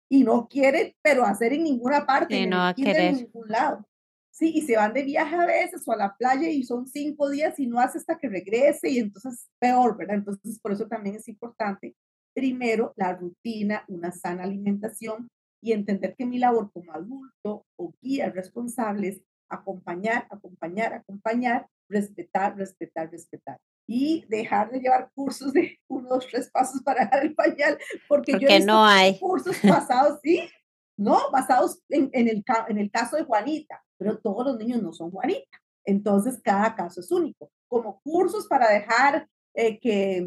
y 0.09 0.23
no 0.23 0.47
quiere, 0.47 0.95
pero 1.01 1.25
hacer 1.25 1.53
en 1.53 1.63
ninguna 1.63 2.05
parte, 2.05 2.35
sí, 2.35 2.45
no 2.45 2.57
va 2.57 2.69
a 2.69 2.75
en 2.77 3.15
ningún 3.15 3.47
lado. 3.47 3.87
Sí, 4.31 4.51
y 4.55 4.61
se 4.61 4.75
van 4.75 4.93
de 4.93 5.03
viaje 5.03 5.35
a 5.35 5.45
veces 5.45 5.87
o 5.87 5.91
a 5.91 5.95
la 5.95 6.15
playa 6.15 6.49
y 6.49 6.63
son 6.63 6.87
cinco 6.87 7.29
días 7.29 7.59
y 7.59 7.67
no 7.67 7.79
hace 7.79 7.99
hasta 7.99 8.17
que 8.17 8.27
regrese 8.27 8.89
y 8.89 8.97
entonces 8.97 9.47
peor, 9.59 9.95
¿verdad? 9.95 10.15
Entonces 10.15 10.59
por 10.59 10.71
eso 10.71 10.87
también 10.87 11.17
es 11.17 11.27
importante, 11.27 11.95
primero, 12.33 12.93
la 12.95 13.13
rutina, 13.13 13.85
una 13.87 14.11
sana 14.11 14.43
alimentación 14.43 15.29
y 15.61 15.71
entender 15.71 16.15
que 16.17 16.25
mi 16.25 16.39
labor 16.39 16.71
como 16.73 16.91
adulto 16.93 17.65
o 17.77 17.93
guía 18.01 18.31
responsable 18.31 19.09
es 19.09 19.21
acompañar, 19.53 20.27
acompañar, 20.29 20.93
acompañar, 20.93 21.67
respetar, 21.89 22.55
respetar, 22.55 23.09
respetar. 23.09 23.59
Y 23.87 24.25
dejar 24.29 24.71
de 24.71 24.79
llevar 24.79 25.11
cursos 25.13 25.53
de 25.53 25.79
unos 25.87 26.27
tres 26.27 26.49
pasos 26.51 26.81
para 26.83 27.05
dar 27.05 27.23
el 27.23 27.35
pañal, 27.35 27.77
porque, 28.07 28.33
yo 28.39 28.47
he 28.47 28.59
no 28.61 28.85
hay 28.85 29.19
cursos 29.19 29.55
pasados, 29.61 30.19
sí, 30.23 30.49
no, 30.97 31.31
basados 31.31 31.81
en, 31.89 32.09
en, 32.13 32.27
el, 32.27 32.43
en 32.67 32.77
el 32.77 32.91
caso 32.91 33.17
de 33.17 33.23
Juanita, 33.23 33.83
pero 33.97 34.19
todos 34.19 34.45
los 34.45 34.57
niños 34.57 34.81
no 34.81 34.93
son 34.93 35.11
Juanita. 35.11 35.59
Entonces, 35.85 36.39
cada 36.41 36.75
caso 36.75 37.01
es 37.01 37.11
único. 37.11 37.51
Como 37.67 37.99
cursos 38.01 38.47
para 38.47 38.69
dejar 38.69 39.27
eh, 39.53 39.79
que 39.79 40.25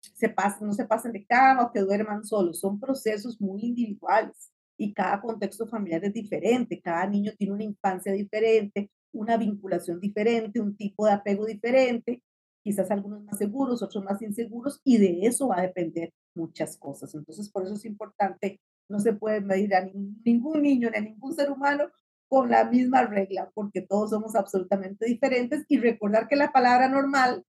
se 0.00 0.28
pasen, 0.28 0.66
no 0.66 0.72
se 0.72 0.86
pasen 0.86 1.12
de 1.12 1.24
cama 1.24 1.64
o 1.64 1.72
que 1.72 1.80
duerman 1.80 2.24
solos, 2.24 2.60
son 2.60 2.80
procesos 2.80 3.40
muy 3.40 3.60
individuales 3.62 4.50
y 4.78 4.94
cada 4.94 5.20
contexto 5.20 5.66
familiar 5.66 6.04
es 6.04 6.14
diferente, 6.14 6.80
cada 6.80 7.06
niño 7.06 7.32
tiene 7.36 7.52
una 7.52 7.64
infancia 7.64 8.12
diferente, 8.12 8.90
una 9.12 9.36
vinculación 9.36 10.00
diferente, 10.00 10.60
un 10.60 10.76
tipo 10.76 11.04
de 11.04 11.12
apego 11.12 11.44
diferente, 11.44 12.22
quizás 12.62 12.90
algunos 12.90 13.24
más 13.24 13.38
seguros, 13.38 13.82
otros 13.82 14.04
más 14.04 14.22
inseguros, 14.22 14.80
y 14.84 14.98
de 14.98 15.26
eso 15.26 15.48
va 15.48 15.58
a 15.58 15.62
depender 15.62 16.12
muchas 16.34 16.76
cosas. 16.76 17.14
Entonces, 17.14 17.50
por 17.50 17.64
eso 17.64 17.74
es 17.74 17.84
importante, 17.84 18.60
no 18.88 19.00
se 19.00 19.12
puede 19.12 19.40
medir 19.40 19.74
a 19.74 19.84
ningún 20.24 20.62
niño 20.62 20.90
ni 20.90 20.96
a 20.96 21.00
ningún 21.00 21.34
ser 21.34 21.50
humano 21.50 21.90
con 22.28 22.48
la 22.50 22.64
misma 22.64 23.04
regla, 23.04 23.50
porque 23.54 23.80
todos 23.80 24.10
somos 24.10 24.36
absolutamente 24.36 25.06
diferentes 25.06 25.64
y 25.68 25.78
recordar 25.78 26.28
que 26.28 26.36
la 26.36 26.52
palabra 26.52 26.88
normal 26.88 27.44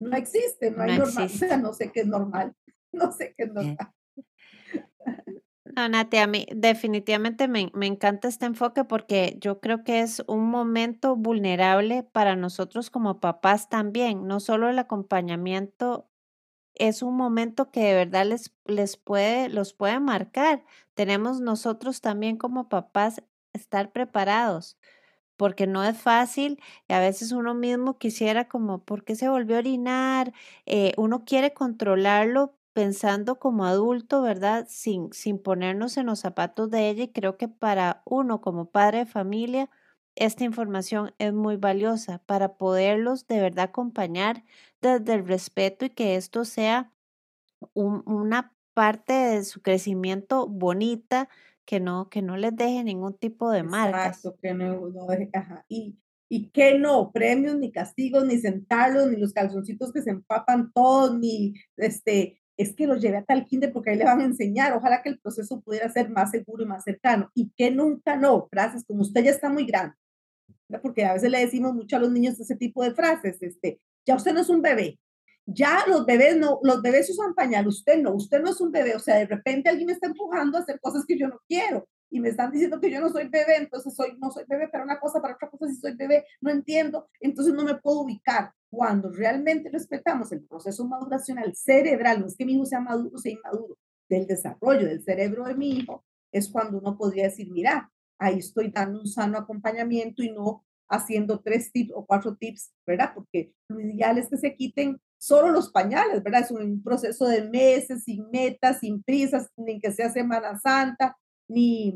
no 0.00 0.16
existe, 0.16 0.70
no 0.70 0.82
hay 0.82 0.98
normal, 0.98 1.26
o 1.26 1.28
sea, 1.28 1.56
no 1.58 1.72
sé 1.74 1.92
qué 1.92 2.00
es 2.00 2.06
normal, 2.06 2.54
no 2.92 3.12
sé 3.12 3.34
qué 3.36 3.44
es 3.44 3.52
normal. 3.52 3.92
No, 5.76 5.88
Nati, 5.88 6.16
a 6.16 6.26
mí 6.26 6.46
definitivamente 6.54 7.46
me, 7.46 7.70
me, 7.74 7.86
encanta 7.86 8.28
este 8.28 8.46
enfoque 8.46 8.84
porque 8.84 9.36
yo 9.40 9.60
creo 9.60 9.84
que 9.84 10.00
es 10.00 10.22
un 10.26 10.50
momento 10.50 11.16
vulnerable 11.16 12.02
para 12.02 12.34
nosotros 12.34 12.90
como 12.90 13.20
papás 13.20 13.68
también. 13.68 14.26
No 14.26 14.40
solo 14.40 14.68
el 14.68 14.78
acompañamiento 14.78 16.08
es 16.74 17.02
un 17.02 17.16
momento 17.16 17.70
que 17.70 17.80
de 17.84 17.94
verdad 17.94 18.26
les, 18.26 18.54
les 18.66 18.96
puede, 18.96 19.48
los 19.48 19.74
puede 19.74 20.00
marcar. 20.00 20.64
Tenemos 20.94 21.40
nosotros 21.40 22.00
también 22.00 22.36
como 22.36 22.68
papás 22.68 23.22
estar 23.52 23.92
preparados 23.92 24.78
porque 25.36 25.66
no 25.66 25.84
es 25.84 25.96
fácil 25.98 26.60
y 26.88 26.92
a 26.92 27.00
veces 27.00 27.32
uno 27.32 27.54
mismo 27.54 27.98
quisiera 27.98 28.48
como, 28.48 28.84
¿por 28.84 29.04
qué 29.04 29.14
se 29.16 29.28
volvió 29.28 29.56
a 29.56 29.60
orinar? 29.60 30.34
Eh, 30.66 30.92
uno 30.98 31.24
quiere 31.24 31.54
controlarlo, 31.54 32.54
pensando 32.80 33.38
como 33.38 33.66
adulto, 33.66 34.22
¿verdad? 34.22 34.64
Sin, 34.66 35.12
sin 35.12 35.38
ponernos 35.38 35.98
en 35.98 36.06
los 36.06 36.20
zapatos 36.20 36.70
de 36.70 36.88
ella 36.88 37.04
y 37.04 37.12
creo 37.12 37.36
que 37.36 37.46
para 37.46 38.00
uno 38.06 38.40
como 38.40 38.70
padre 38.70 39.00
de 39.00 39.06
familia, 39.06 39.68
esta 40.14 40.44
información 40.44 41.12
es 41.18 41.34
muy 41.34 41.56
valiosa 41.56 42.22
para 42.24 42.56
poderlos 42.56 43.26
de 43.26 43.38
verdad 43.38 43.66
acompañar 43.66 44.44
desde 44.80 45.12
el 45.12 45.26
respeto 45.26 45.84
y 45.84 45.90
que 45.90 46.16
esto 46.16 46.46
sea 46.46 46.90
una 47.74 48.54
parte 48.72 49.12
de 49.12 49.44
su 49.44 49.60
crecimiento 49.60 50.48
bonita, 50.48 51.28
que 51.66 51.80
no, 51.80 52.08
que 52.08 52.22
no 52.22 52.38
les 52.38 52.56
deje 52.56 52.82
ningún 52.82 53.12
tipo 53.12 53.50
de 53.50 53.62
ajá. 55.34 55.66
Y, 55.68 55.98
y 56.30 56.48
que 56.48 56.78
no, 56.78 57.12
premios, 57.12 57.58
ni 57.58 57.72
castigos, 57.72 58.24
ni 58.24 58.38
sentarlos, 58.38 59.10
ni 59.10 59.18
los 59.18 59.34
calzoncitos 59.34 59.92
que 59.92 60.00
se 60.00 60.12
empapan 60.12 60.72
todos, 60.72 61.18
ni 61.18 61.52
este, 61.76 62.39
es 62.60 62.74
que 62.76 62.86
los 62.86 63.00
lleve 63.00 63.16
a 63.16 63.24
tal 63.24 63.46
kinder 63.46 63.72
porque 63.72 63.90
ahí 63.90 63.96
le 63.96 64.04
van 64.04 64.20
a 64.20 64.24
enseñar. 64.24 64.74
Ojalá 64.74 65.02
que 65.02 65.08
el 65.08 65.18
proceso 65.18 65.60
pudiera 65.62 65.90
ser 65.90 66.10
más 66.10 66.30
seguro 66.30 66.62
y 66.62 66.66
más 66.66 66.84
cercano. 66.84 67.30
Y 67.34 67.50
que 67.56 67.70
nunca 67.70 68.16
no, 68.16 68.48
frases 68.50 68.84
como 68.84 69.00
usted 69.00 69.24
ya 69.24 69.30
está 69.30 69.48
muy 69.48 69.64
grande. 69.64 69.94
Porque 70.82 71.04
a 71.04 71.14
veces 71.14 71.30
le 71.30 71.40
decimos 71.40 71.74
mucho 71.74 71.96
a 71.96 72.00
los 72.00 72.12
niños 72.12 72.38
ese 72.38 72.56
tipo 72.56 72.84
de 72.84 72.94
frases, 72.94 73.42
este, 73.42 73.80
ya 74.06 74.14
usted 74.14 74.34
no 74.34 74.40
es 74.40 74.48
un 74.50 74.60
bebé. 74.60 75.00
Ya 75.46 75.84
los 75.88 76.04
bebés 76.04 76.36
no, 76.36 76.60
los 76.62 76.82
bebés 76.82 77.10
usan 77.10 77.34
pañal, 77.34 77.66
usted 77.66 77.98
no, 77.98 78.12
usted 78.12 78.40
no 78.40 78.50
es 78.50 78.60
un 78.60 78.70
bebé. 78.70 78.94
O 78.94 79.00
sea, 79.00 79.16
de 79.16 79.26
repente 79.26 79.70
alguien 79.70 79.86
me 79.86 79.94
está 79.94 80.06
empujando 80.06 80.58
a 80.58 80.60
hacer 80.60 80.78
cosas 80.80 81.04
que 81.06 81.18
yo 81.18 81.28
no 81.28 81.40
quiero 81.48 81.88
y 82.10 82.20
me 82.20 82.30
están 82.30 82.50
diciendo 82.50 82.80
que 82.80 82.90
yo 82.90 83.00
no 83.00 83.08
soy 83.08 83.28
bebé, 83.28 83.56
entonces 83.56 83.94
soy, 83.94 84.16
no 84.18 84.30
soy 84.30 84.44
bebé 84.48 84.68
para 84.68 84.84
una 84.84 84.98
cosa, 84.98 85.20
para 85.20 85.34
otra 85.34 85.48
cosa, 85.48 85.68
si 85.68 85.76
soy 85.76 85.94
bebé, 85.94 86.24
no 86.40 86.50
entiendo, 86.50 87.08
entonces 87.20 87.54
no 87.54 87.64
me 87.64 87.76
puedo 87.76 88.00
ubicar 88.00 88.52
cuando 88.68 89.10
realmente 89.10 89.70
respetamos 89.70 90.32
el 90.32 90.44
proceso 90.44 90.86
maduracional 90.86 91.54
cerebral, 91.54 92.20
no 92.20 92.26
es 92.26 92.36
que 92.36 92.44
mi 92.44 92.54
hijo 92.54 92.66
sea 92.66 92.80
maduro 92.80 93.10
o 93.14 93.18
sea 93.18 93.32
inmaduro, 93.32 93.78
del 94.08 94.26
desarrollo 94.26 94.86
del 94.86 95.02
cerebro 95.02 95.44
de 95.44 95.54
mi 95.54 95.70
hijo, 95.70 96.04
es 96.32 96.48
cuando 96.48 96.78
uno 96.78 96.96
podría 96.96 97.24
decir, 97.24 97.50
mira, 97.50 97.90
ahí 98.18 98.38
estoy 98.38 98.70
dando 98.70 99.00
un 99.00 99.06
sano 99.06 99.38
acompañamiento 99.38 100.22
y 100.22 100.30
no 100.30 100.64
haciendo 100.88 101.40
tres 101.40 101.70
tips 101.72 101.92
o 101.94 102.04
cuatro 102.04 102.36
tips, 102.36 102.72
¿verdad? 102.86 103.12
Porque 103.14 103.52
lo 103.68 103.80
ideal 103.80 104.18
es 104.18 104.28
que 104.28 104.36
se 104.36 104.54
quiten 104.56 105.00
solo 105.18 105.50
los 105.50 105.70
pañales, 105.70 106.22
¿verdad? 106.22 106.42
Es 106.42 106.50
un 106.50 106.82
proceso 106.82 107.26
de 107.26 107.48
meses, 107.48 108.04
sin 108.04 108.28
metas, 108.30 108.80
sin 108.80 109.02
prisas, 109.02 109.48
ni 109.56 109.80
que 109.80 109.92
sea 109.92 110.10
Semana 110.10 110.58
Santa, 110.58 111.16
ni, 111.50 111.94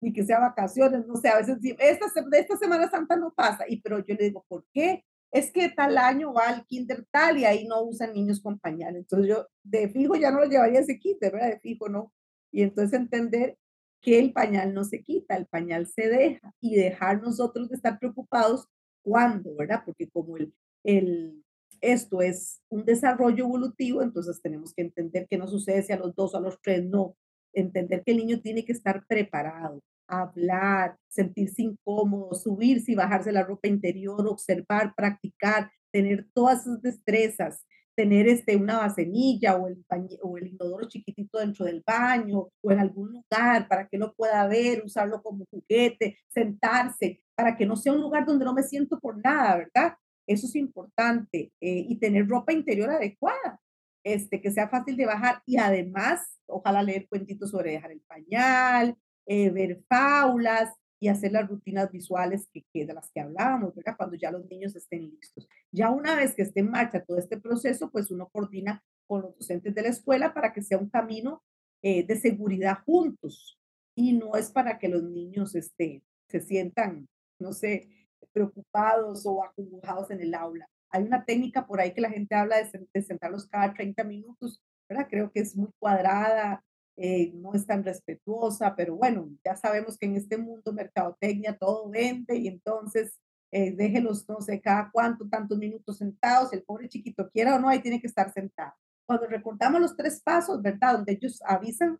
ni 0.00 0.12
que 0.12 0.24
sea 0.24 0.38
vacaciones, 0.40 1.06
no 1.06 1.16
sé, 1.16 1.28
a 1.28 1.38
veces 1.38 1.58
esta, 1.78 2.06
esta 2.32 2.56
Semana 2.56 2.88
Santa 2.88 3.16
no 3.16 3.32
pasa, 3.34 3.64
y 3.68 3.80
pero 3.80 3.98
yo 3.98 4.14
le 4.14 4.24
digo, 4.24 4.44
¿por 4.48 4.64
qué? 4.72 5.04
Es 5.32 5.50
que 5.50 5.68
tal 5.68 5.98
año 5.98 6.32
va 6.32 6.48
al 6.48 6.64
kinder 6.66 7.04
tal 7.10 7.38
y 7.38 7.44
ahí 7.44 7.66
no 7.66 7.82
usan 7.82 8.14
niños 8.14 8.40
con 8.40 8.58
pañal. 8.58 8.96
Entonces 8.96 9.28
yo 9.28 9.46
de 9.64 9.88
fijo 9.88 10.14
ya 10.14 10.30
no 10.30 10.38
lo 10.38 10.46
llevaría 10.46 10.78
a 10.78 10.82
ese 10.82 10.98
kinder, 10.98 11.32
¿verdad? 11.32 11.50
De 11.50 11.60
fijo 11.60 11.88
no. 11.88 12.12
Y 12.52 12.62
entonces 12.62 12.98
entender 12.98 13.58
que 14.00 14.20
el 14.20 14.32
pañal 14.32 14.72
no 14.72 14.84
se 14.84 15.02
quita, 15.02 15.36
el 15.36 15.46
pañal 15.46 15.88
se 15.88 16.08
deja 16.08 16.54
y 16.60 16.76
dejar 16.76 17.20
nosotros 17.20 17.68
de 17.68 17.74
estar 17.74 17.98
preocupados 17.98 18.68
cuando, 19.02 19.54
¿verdad? 19.56 19.82
Porque 19.84 20.08
como 20.08 20.36
el, 20.36 20.54
el, 20.84 21.44
esto 21.80 22.22
es 22.22 22.62
un 22.68 22.84
desarrollo 22.84 23.44
evolutivo, 23.44 24.02
entonces 24.02 24.40
tenemos 24.40 24.72
que 24.72 24.82
entender 24.82 25.26
que 25.28 25.36
no 25.36 25.48
sucede 25.48 25.82
si 25.82 25.92
a 25.92 25.98
los 25.98 26.14
dos 26.14 26.34
a 26.34 26.40
los 26.40 26.60
tres, 26.62 26.84
no. 26.84 27.16
Entender 27.56 28.02
que 28.04 28.12
el 28.12 28.18
niño 28.18 28.40
tiene 28.40 28.64
que 28.64 28.72
estar 28.72 29.04
preparado, 29.06 29.82
hablar, 30.06 30.96
sentirse 31.08 31.62
incómodo, 31.62 32.34
subirse 32.34 32.92
y 32.92 32.94
bajarse 32.94 33.32
la 33.32 33.42
ropa 33.42 33.66
interior, 33.66 34.26
observar, 34.26 34.94
practicar, 34.94 35.70
tener 35.90 36.28
todas 36.34 36.60
esas 36.60 36.82
destrezas, 36.82 37.64
tener 37.96 38.28
este, 38.28 38.56
una 38.56 38.78
vasenilla 38.78 39.56
o 39.56 39.66
el, 39.66 39.82
o 40.22 40.36
el 40.36 40.48
inodoro 40.48 40.86
chiquitito 40.86 41.38
dentro 41.38 41.64
del 41.64 41.82
baño 41.84 42.48
o 42.62 42.70
en 42.70 42.78
algún 42.78 43.12
lugar 43.12 43.66
para 43.68 43.88
que 43.88 43.96
lo 43.96 44.12
pueda 44.14 44.46
ver, 44.46 44.82
usarlo 44.84 45.22
como 45.22 45.46
juguete, 45.50 46.18
sentarse, 46.28 47.22
para 47.34 47.56
que 47.56 47.64
no 47.64 47.74
sea 47.76 47.94
un 47.94 48.02
lugar 48.02 48.26
donde 48.26 48.44
no 48.44 48.52
me 48.52 48.62
siento 48.62 49.00
por 49.00 49.16
nada, 49.24 49.56
¿verdad? 49.56 49.94
Eso 50.26 50.46
es 50.46 50.56
importante. 50.56 51.52
Eh, 51.60 51.86
y 51.88 51.98
tener 51.98 52.28
ropa 52.28 52.52
interior 52.52 52.90
adecuada, 52.90 53.60
este, 54.06 54.40
que 54.40 54.52
sea 54.52 54.68
fácil 54.68 54.96
de 54.96 55.04
bajar 55.04 55.42
y 55.46 55.56
además, 55.56 56.38
ojalá 56.46 56.80
leer 56.80 57.08
cuentitos 57.08 57.50
sobre 57.50 57.72
dejar 57.72 57.90
el 57.90 58.02
pañal, 58.02 58.96
eh, 59.26 59.50
ver 59.50 59.82
faulas 59.88 60.72
y 61.00 61.08
hacer 61.08 61.32
las 61.32 61.48
rutinas 61.48 61.90
visuales 61.90 62.48
que, 62.52 62.64
que, 62.72 62.86
de 62.86 62.94
las 62.94 63.10
que 63.10 63.18
hablábamos, 63.18 63.74
¿verdad? 63.74 63.96
Cuando 63.96 64.14
ya 64.14 64.30
los 64.30 64.46
niños 64.46 64.76
estén 64.76 65.10
listos. 65.10 65.48
Ya 65.72 65.90
una 65.90 66.14
vez 66.14 66.36
que 66.36 66.42
esté 66.42 66.60
en 66.60 66.70
marcha 66.70 67.04
todo 67.04 67.18
este 67.18 67.36
proceso, 67.40 67.90
pues 67.90 68.12
uno 68.12 68.28
coordina 68.28 68.80
con 69.08 69.22
los 69.22 69.36
docentes 69.36 69.74
de 69.74 69.82
la 69.82 69.88
escuela 69.88 70.32
para 70.32 70.52
que 70.52 70.62
sea 70.62 70.78
un 70.78 70.88
camino 70.88 71.42
eh, 71.82 72.06
de 72.06 72.14
seguridad 72.14 72.78
juntos 72.86 73.58
y 73.96 74.12
no 74.12 74.36
es 74.36 74.52
para 74.52 74.78
que 74.78 74.88
los 74.88 75.02
niños 75.02 75.56
este, 75.56 76.04
se 76.28 76.40
sientan, 76.40 77.08
no 77.40 77.52
sé, 77.52 77.88
preocupados 78.32 79.26
o 79.26 79.42
acongojados 79.42 80.12
en 80.12 80.20
el 80.20 80.32
aula. 80.32 80.68
Hay 80.90 81.02
una 81.02 81.24
técnica 81.24 81.66
por 81.66 81.80
ahí 81.80 81.92
que 81.92 82.00
la 82.00 82.10
gente 82.10 82.34
habla 82.34 82.56
de, 82.56 83.02
sentarlos 83.02 83.46
cada 83.46 83.72
30 83.74 84.04
minutos, 84.04 84.62
¿verdad? 84.88 85.06
Creo 85.10 85.30
que 85.32 85.40
es 85.40 85.56
muy 85.56 85.70
cuadrada, 85.78 86.64
eh, 86.96 87.32
no 87.34 87.52
es 87.54 87.66
tan 87.66 87.84
respetuosa, 87.84 88.74
pero 88.74 88.96
bueno, 88.96 89.28
ya 89.44 89.56
sabemos 89.56 89.98
que 89.98 90.06
en 90.06 90.16
este 90.16 90.38
mundo 90.38 90.72
mercadotecnia 90.72 91.56
todo 91.56 91.90
vende 91.90 92.36
y 92.36 92.48
entonces 92.48 93.18
eh, 93.52 93.72
déjelos, 93.72 94.28
no 94.28 94.40
sé, 94.40 94.60
cada 94.60 94.90
cuánto, 94.90 95.28
tantos 95.28 95.58
minutos 95.58 95.98
sentados, 95.98 96.52
el 96.52 96.62
pobre 96.62 96.88
chiquito 96.88 97.28
quiera 97.30 97.56
o 97.56 97.58
no, 97.58 97.68
ahí 97.68 97.80
tiene 97.80 98.00
que 98.00 98.06
estar 98.06 98.32
sentado. 98.32 98.72
Cuando 99.06 99.26
recordamos 99.26 99.80
los 99.80 99.96
tres 99.96 100.20
pasos, 100.22 100.60
¿verdad? 100.62 100.94
Donde 100.94 101.12
ellos 101.12 101.40
avisan 101.44 101.98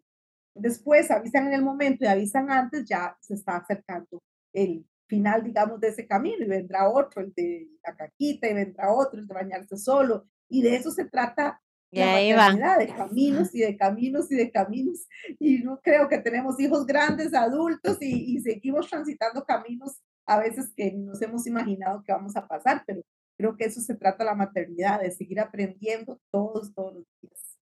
después, 0.55 1.11
avisan 1.11 1.46
en 1.49 1.55
el 1.55 1.62
momento 1.62 2.05
y 2.05 2.09
avisan 2.09 2.51
antes, 2.51 2.85
ya 2.85 3.16
se 3.20 3.35
está 3.35 3.57
acercando 3.57 4.22
el 4.53 4.87
final, 5.07 5.42
digamos, 5.42 5.81
de 5.81 5.88
ese 5.88 6.07
camino 6.07 6.45
y 6.45 6.49
vendrá 6.49 6.88
otro, 6.88 7.23
el 7.23 7.33
de 7.35 7.69
la 7.85 7.95
caquita 7.95 8.49
y 8.49 8.55
vendrá 8.55 8.92
otro, 8.92 9.21
el 9.21 9.27
de 9.27 9.35
bañarse 9.35 9.77
solo. 9.77 10.27
Y 10.49 10.62
de 10.62 10.77
eso 10.77 10.90
se 10.90 11.05
trata 11.05 11.61
y 11.90 12.01
ahí 12.01 12.33
va. 12.33 12.79
de 12.79 12.88
caminos 12.88 13.55
y 13.55 13.61
de 13.62 13.77
caminos 13.77 14.31
y 14.31 14.37
de 14.37 14.51
caminos. 14.51 15.07
Y 15.38 15.59
no 15.59 15.81
creo 15.81 16.09
que 16.09 16.19
tenemos 16.19 16.59
hijos 16.61 16.87
grandes, 16.87 17.35
adultos 17.35 17.99
y, 18.01 18.37
y 18.37 18.40
seguimos 18.40 18.88
transitando 18.88 19.45
caminos 19.45 20.01
a 20.27 20.38
veces 20.38 20.73
que 20.75 20.92
nos 20.92 21.23
hemos 21.23 21.47
imaginado 21.47 22.03
que 22.03 22.12
vamos 22.12 22.37
a 22.37 22.47
pasar, 22.47 22.83
pero 22.87 23.03
creo 23.38 23.57
que 23.57 23.64
eso 23.64 23.81
se 23.81 23.95
trata 23.95 24.25
la 24.25 24.35
maternidad, 24.35 25.01
de 25.01 25.12
seguir 25.12 25.38
aprendiendo 25.38 26.21
todos, 26.31 26.75
todos 26.75 26.95
los 26.95 27.05
días. 27.23 27.56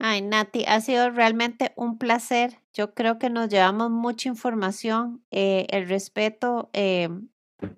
Ay, 0.00 0.22
Nati, 0.22 0.64
ha 0.66 0.80
sido 0.80 1.10
realmente 1.10 1.72
un 1.76 1.98
placer. 1.98 2.60
Yo 2.72 2.94
creo 2.94 3.18
que 3.18 3.30
nos 3.30 3.48
llevamos 3.48 3.90
mucha 3.90 4.28
información. 4.28 5.24
Eh, 5.30 5.66
el 5.70 5.88
respeto 5.88 6.70
eh, 6.72 7.08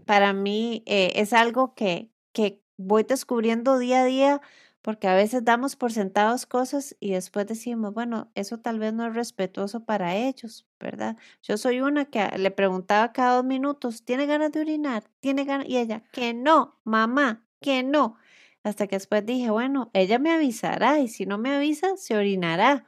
para 0.04 0.32
mí 0.34 0.82
eh, 0.86 1.12
es 1.16 1.32
algo 1.32 1.74
que, 1.74 2.10
que 2.32 2.62
voy 2.76 3.04
descubriendo 3.04 3.78
día 3.78 4.02
a 4.02 4.04
día 4.04 4.40
porque 4.82 5.08
a 5.08 5.14
veces 5.14 5.44
damos 5.44 5.76
por 5.76 5.92
sentados 5.92 6.46
cosas 6.46 6.96
y 7.00 7.12
después 7.12 7.46
decimos, 7.46 7.92
bueno, 7.92 8.30
eso 8.34 8.58
tal 8.58 8.78
vez 8.78 8.94
no 8.94 9.06
es 9.06 9.14
respetuoso 9.14 9.84
para 9.84 10.16
ellos, 10.16 10.66
¿verdad? 10.78 11.16
Yo 11.42 11.58
soy 11.58 11.80
una 11.82 12.06
que 12.06 12.26
le 12.38 12.50
preguntaba 12.50 13.12
cada 13.12 13.36
dos 13.36 13.44
minutos, 13.44 14.04
¿tiene 14.04 14.24
ganas 14.26 14.52
de 14.52 14.60
orinar? 14.60 15.04
¿Tiene 15.20 15.44
ganas? 15.44 15.68
Y 15.68 15.76
ella, 15.76 16.02
que 16.12 16.32
no, 16.32 16.80
mamá, 16.84 17.44
que 17.60 17.82
no. 17.82 18.16
Hasta 18.62 18.86
que 18.86 18.96
después 18.96 19.24
dije, 19.24 19.50
bueno, 19.50 19.90
ella 19.94 20.18
me 20.18 20.32
avisará 20.32 20.98
y 20.98 21.08
si 21.08 21.24
no 21.24 21.38
me 21.38 21.54
avisa, 21.54 21.96
se 21.96 22.16
orinará. 22.16 22.86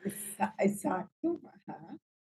Exacto. 0.59 1.41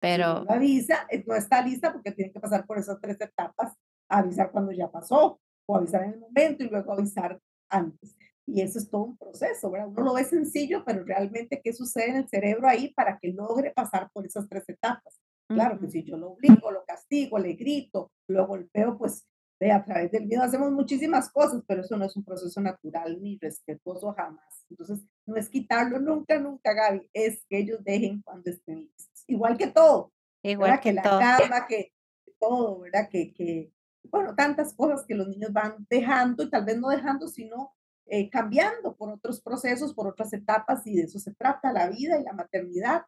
Pero. 0.00 0.40
Si 0.40 0.44
no 0.46 0.54
avisa, 0.54 1.06
eh, 1.10 1.24
no 1.26 1.34
está 1.34 1.62
lista 1.62 1.92
porque 1.92 2.12
tiene 2.12 2.32
que 2.32 2.40
pasar 2.40 2.66
por 2.66 2.78
esas 2.78 3.00
tres 3.00 3.20
etapas. 3.20 3.74
Avisar 4.08 4.50
cuando 4.50 4.72
ya 4.72 4.90
pasó, 4.90 5.38
o 5.66 5.76
avisar 5.76 6.04
en 6.04 6.14
el 6.14 6.20
momento 6.20 6.64
y 6.64 6.68
luego 6.68 6.92
avisar 6.92 7.38
antes. 7.68 8.16
Y 8.46 8.62
eso 8.62 8.78
es 8.78 8.88
todo 8.88 9.04
un 9.04 9.18
proceso, 9.18 9.70
¿verdad? 9.70 9.88
Uno 9.88 10.04
lo 10.04 10.14
ve 10.14 10.24
sencillo, 10.24 10.82
pero 10.84 11.04
realmente, 11.04 11.60
¿qué 11.62 11.74
sucede 11.74 12.08
en 12.08 12.16
el 12.16 12.28
cerebro 12.28 12.66
ahí 12.66 12.94
para 12.94 13.18
que 13.18 13.28
logre 13.28 13.72
pasar 13.72 14.10
por 14.12 14.24
esas 14.24 14.48
tres 14.48 14.64
etapas? 14.68 15.20
Claro 15.48 15.78
que 15.78 15.88
si 15.88 16.02
yo 16.02 16.16
lo 16.16 16.32
obligo, 16.32 16.70
lo 16.70 16.84
castigo, 16.86 17.38
le 17.38 17.54
grito, 17.54 18.10
lo 18.26 18.46
golpeo, 18.46 18.98
pues 18.98 19.26
a 19.60 19.84
través 19.84 20.12
del 20.12 20.26
miedo 20.26 20.42
hacemos 20.42 20.70
muchísimas 20.70 21.30
cosas, 21.30 21.62
pero 21.66 21.82
eso 21.82 21.96
no 21.96 22.04
es 22.04 22.16
un 22.16 22.24
proceso 22.24 22.60
natural 22.60 23.20
ni 23.20 23.38
respetuoso 23.38 24.12
jamás. 24.12 24.64
Entonces, 24.70 25.04
no 25.26 25.36
es 25.36 25.48
quitarlo 25.48 25.98
nunca, 25.98 26.38
nunca, 26.38 26.72
Gaby, 26.72 27.08
es 27.12 27.44
que 27.48 27.58
ellos 27.58 27.82
dejen 27.82 28.22
cuando 28.22 28.50
estén 28.50 28.80
listos. 28.80 29.24
Igual 29.26 29.58
que 29.58 29.66
todo. 29.66 30.12
Igual 30.42 30.78
que, 30.80 30.92
la 30.92 31.02
todo. 31.02 31.18
cama, 31.18 31.66
que 31.66 31.92
todo, 32.38 32.80
¿verdad? 32.80 33.08
Que, 33.10 33.32
que, 33.34 33.72
bueno, 34.04 34.34
tantas 34.36 34.74
cosas 34.74 35.04
que 35.04 35.14
los 35.14 35.26
niños 35.26 35.52
van 35.52 35.86
dejando 35.90 36.44
y 36.44 36.50
tal 36.50 36.64
vez 36.64 36.78
no 36.78 36.88
dejando, 36.88 37.26
sino 37.26 37.74
eh, 38.06 38.30
cambiando 38.30 38.96
por 38.96 39.10
otros 39.10 39.40
procesos, 39.42 39.92
por 39.92 40.06
otras 40.06 40.32
etapas, 40.32 40.86
y 40.86 40.94
de 40.94 41.02
eso 41.02 41.18
se 41.18 41.34
trata 41.34 41.72
la 41.72 41.90
vida 41.90 42.18
y 42.18 42.22
la 42.22 42.32
maternidad 42.32 43.02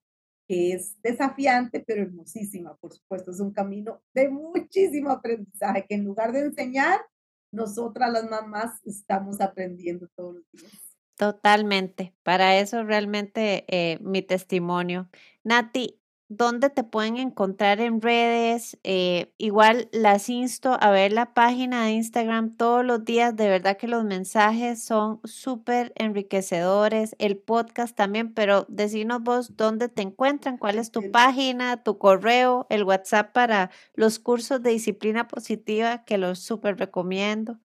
que 0.51 0.73
es 0.73 1.01
desafiante, 1.01 1.79
pero 1.79 2.03
hermosísima, 2.03 2.77
por 2.79 2.93
supuesto. 2.93 3.31
Es 3.31 3.39
un 3.39 3.53
camino 3.53 4.03
de 4.13 4.29
muchísimo 4.29 5.13
aprendizaje, 5.13 5.87
que 5.89 5.95
en 5.95 6.03
lugar 6.03 6.33
de 6.33 6.41
enseñar, 6.41 6.99
nosotras 7.53 8.11
las 8.13 8.29
mamás 8.29 8.85
estamos 8.85 9.41
aprendiendo 9.41 10.09
todos 10.17 10.35
los 10.35 10.45
días. 10.51 10.73
Totalmente. 11.15 12.17
Para 12.25 12.59
eso 12.59 12.83
realmente 12.83 13.65
eh, 13.69 14.01
mi 14.01 14.23
testimonio. 14.23 15.09
Nati, 15.45 16.00
dónde 16.31 16.71
te 16.71 16.85
pueden 16.85 17.17
encontrar 17.17 17.81
en 17.81 18.01
redes. 18.01 18.79
Eh, 18.85 19.33
igual 19.37 19.89
las 19.93 20.29
insto 20.29 20.79
a 20.81 20.93
ver 20.93 21.13
la 21.13 21.35
página 21.35 21.85
de 21.85 21.91
Instagram 21.91 22.57
todos 22.57 22.85
los 22.85 23.05
días. 23.05 23.35
De 23.35 23.49
verdad 23.49 23.77
que 23.77 23.89
los 23.89 24.05
mensajes 24.05 24.81
son 24.81 25.21
súper 25.25 25.93
enriquecedores. 25.97 27.17
El 27.19 27.37
podcast 27.37 27.97
también, 27.97 28.33
pero 28.33 28.65
decinos 28.69 29.23
vos 29.23 29.57
dónde 29.57 29.89
te 29.89 30.03
encuentran, 30.03 30.57
cuál 30.57 30.79
es 30.79 30.93
tu 30.93 31.11
página, 31.11 31.83
tu 31.83 31.99
correo, 31.99 32.65
el 32.71 32.85
WhatsApp 32.85 33.33
para 33.33 33.71
los 33.95 34.21
cursos 34.21 34.63
de 34.63 34.71
disciplina 34.71 35.27
positiva 35.27 36.05
que 36.05 36.17
los 36.17 36.39
súper 36.39 36.79
recomiendo. 36.79 37.59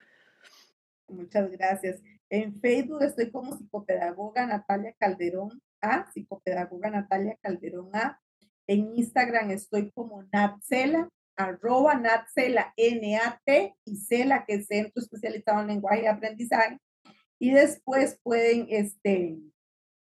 Muchas 1.06 1.50
gracias. 1.50 2.00
En 2.30 2.54
Facebook 2.54 3.02
estoy 3.02 3.30
como 3.30 3.58
psicopedagoga 3.58 4.46
Natalia 4.46 4.94
Calderón 4.98 5.60
A, 5.82 6.10
psicopedagoga 6.10 6.88
Natalia 6.88 7.36
Calderón 7.42 7.94
A 7.94 8.22
en 8.66 8.96
Instagram 8.96 9.50
estoy 9.50 9.90
como 9.92 10.24
Natsela, 10.32 11.08
arroba 11.36 11.94
Natsela, 11.94 12.72
N-A-T 12.76 13.76
y 13.84 13.96
Cela, 13.96 14.44
que 14.44 14.54
es 14.54 14.66
Centro 14.66 15.02
Especializado 15.02 15.60
en 15.60 15.68
Lenguaje 15.68 16.02
y 16.02 16.06
Aprendizaje. 16.06 16.78
Y 17.38 17.50
después 17.50 18.18
pueden, 18.22 18.66
este, 18.70 19.38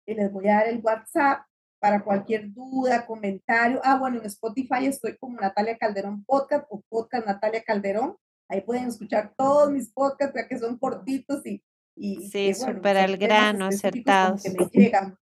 les 0.06 0.32
voy 0.32 0.48
a 0.48 0.56
dar 0.56 0.68
el 0.68 0.82
WhatsApp 0.82 1.46
para 1.80 2.04
cualquier 2.04 2.54
duda, 2.54 3.06
comentario. 3.06 3.82
Ah, 3.84 3.98
bueno, 3.98 4.20
en 4.20 4.26
Spotify 4.26 4.86
estoy 4.86 5.18
como 5.18 5.40
Natalia 5.40 5.78
Calderón 5.78 6.24
Podcast 6.24 6.66
o 6.70 6.82
Podcast 6.88 7.26
Natalia 7.26 7.64
Calderón. 7.64 8.16
Ahí 8.50 8.62
pueden 8.62 8.88
escuchar 8.88 9.34
todos 9.36 9.72
mis 9.72 9.92
podcasts, 9.92 10.36
ya 10.36 10.48
que 10.48 10.60
son 10.60 10.78
cortitos 10.78 11.46
y... 11.46 11.62
y 11.98 12.30
sí, 12.30 12.54
súper 12.54 12.98
al 12.98 13.18
grano, 13.18 13.66
acertados. 13.66 14.44
Que 14.44 14.52
me 14.52 14.66
llegan 14.72 15.18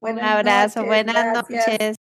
un 0.00 0.20
abrazo, 0.20 0.84
buenas 0.84 1.34
noches. 1.34 1.96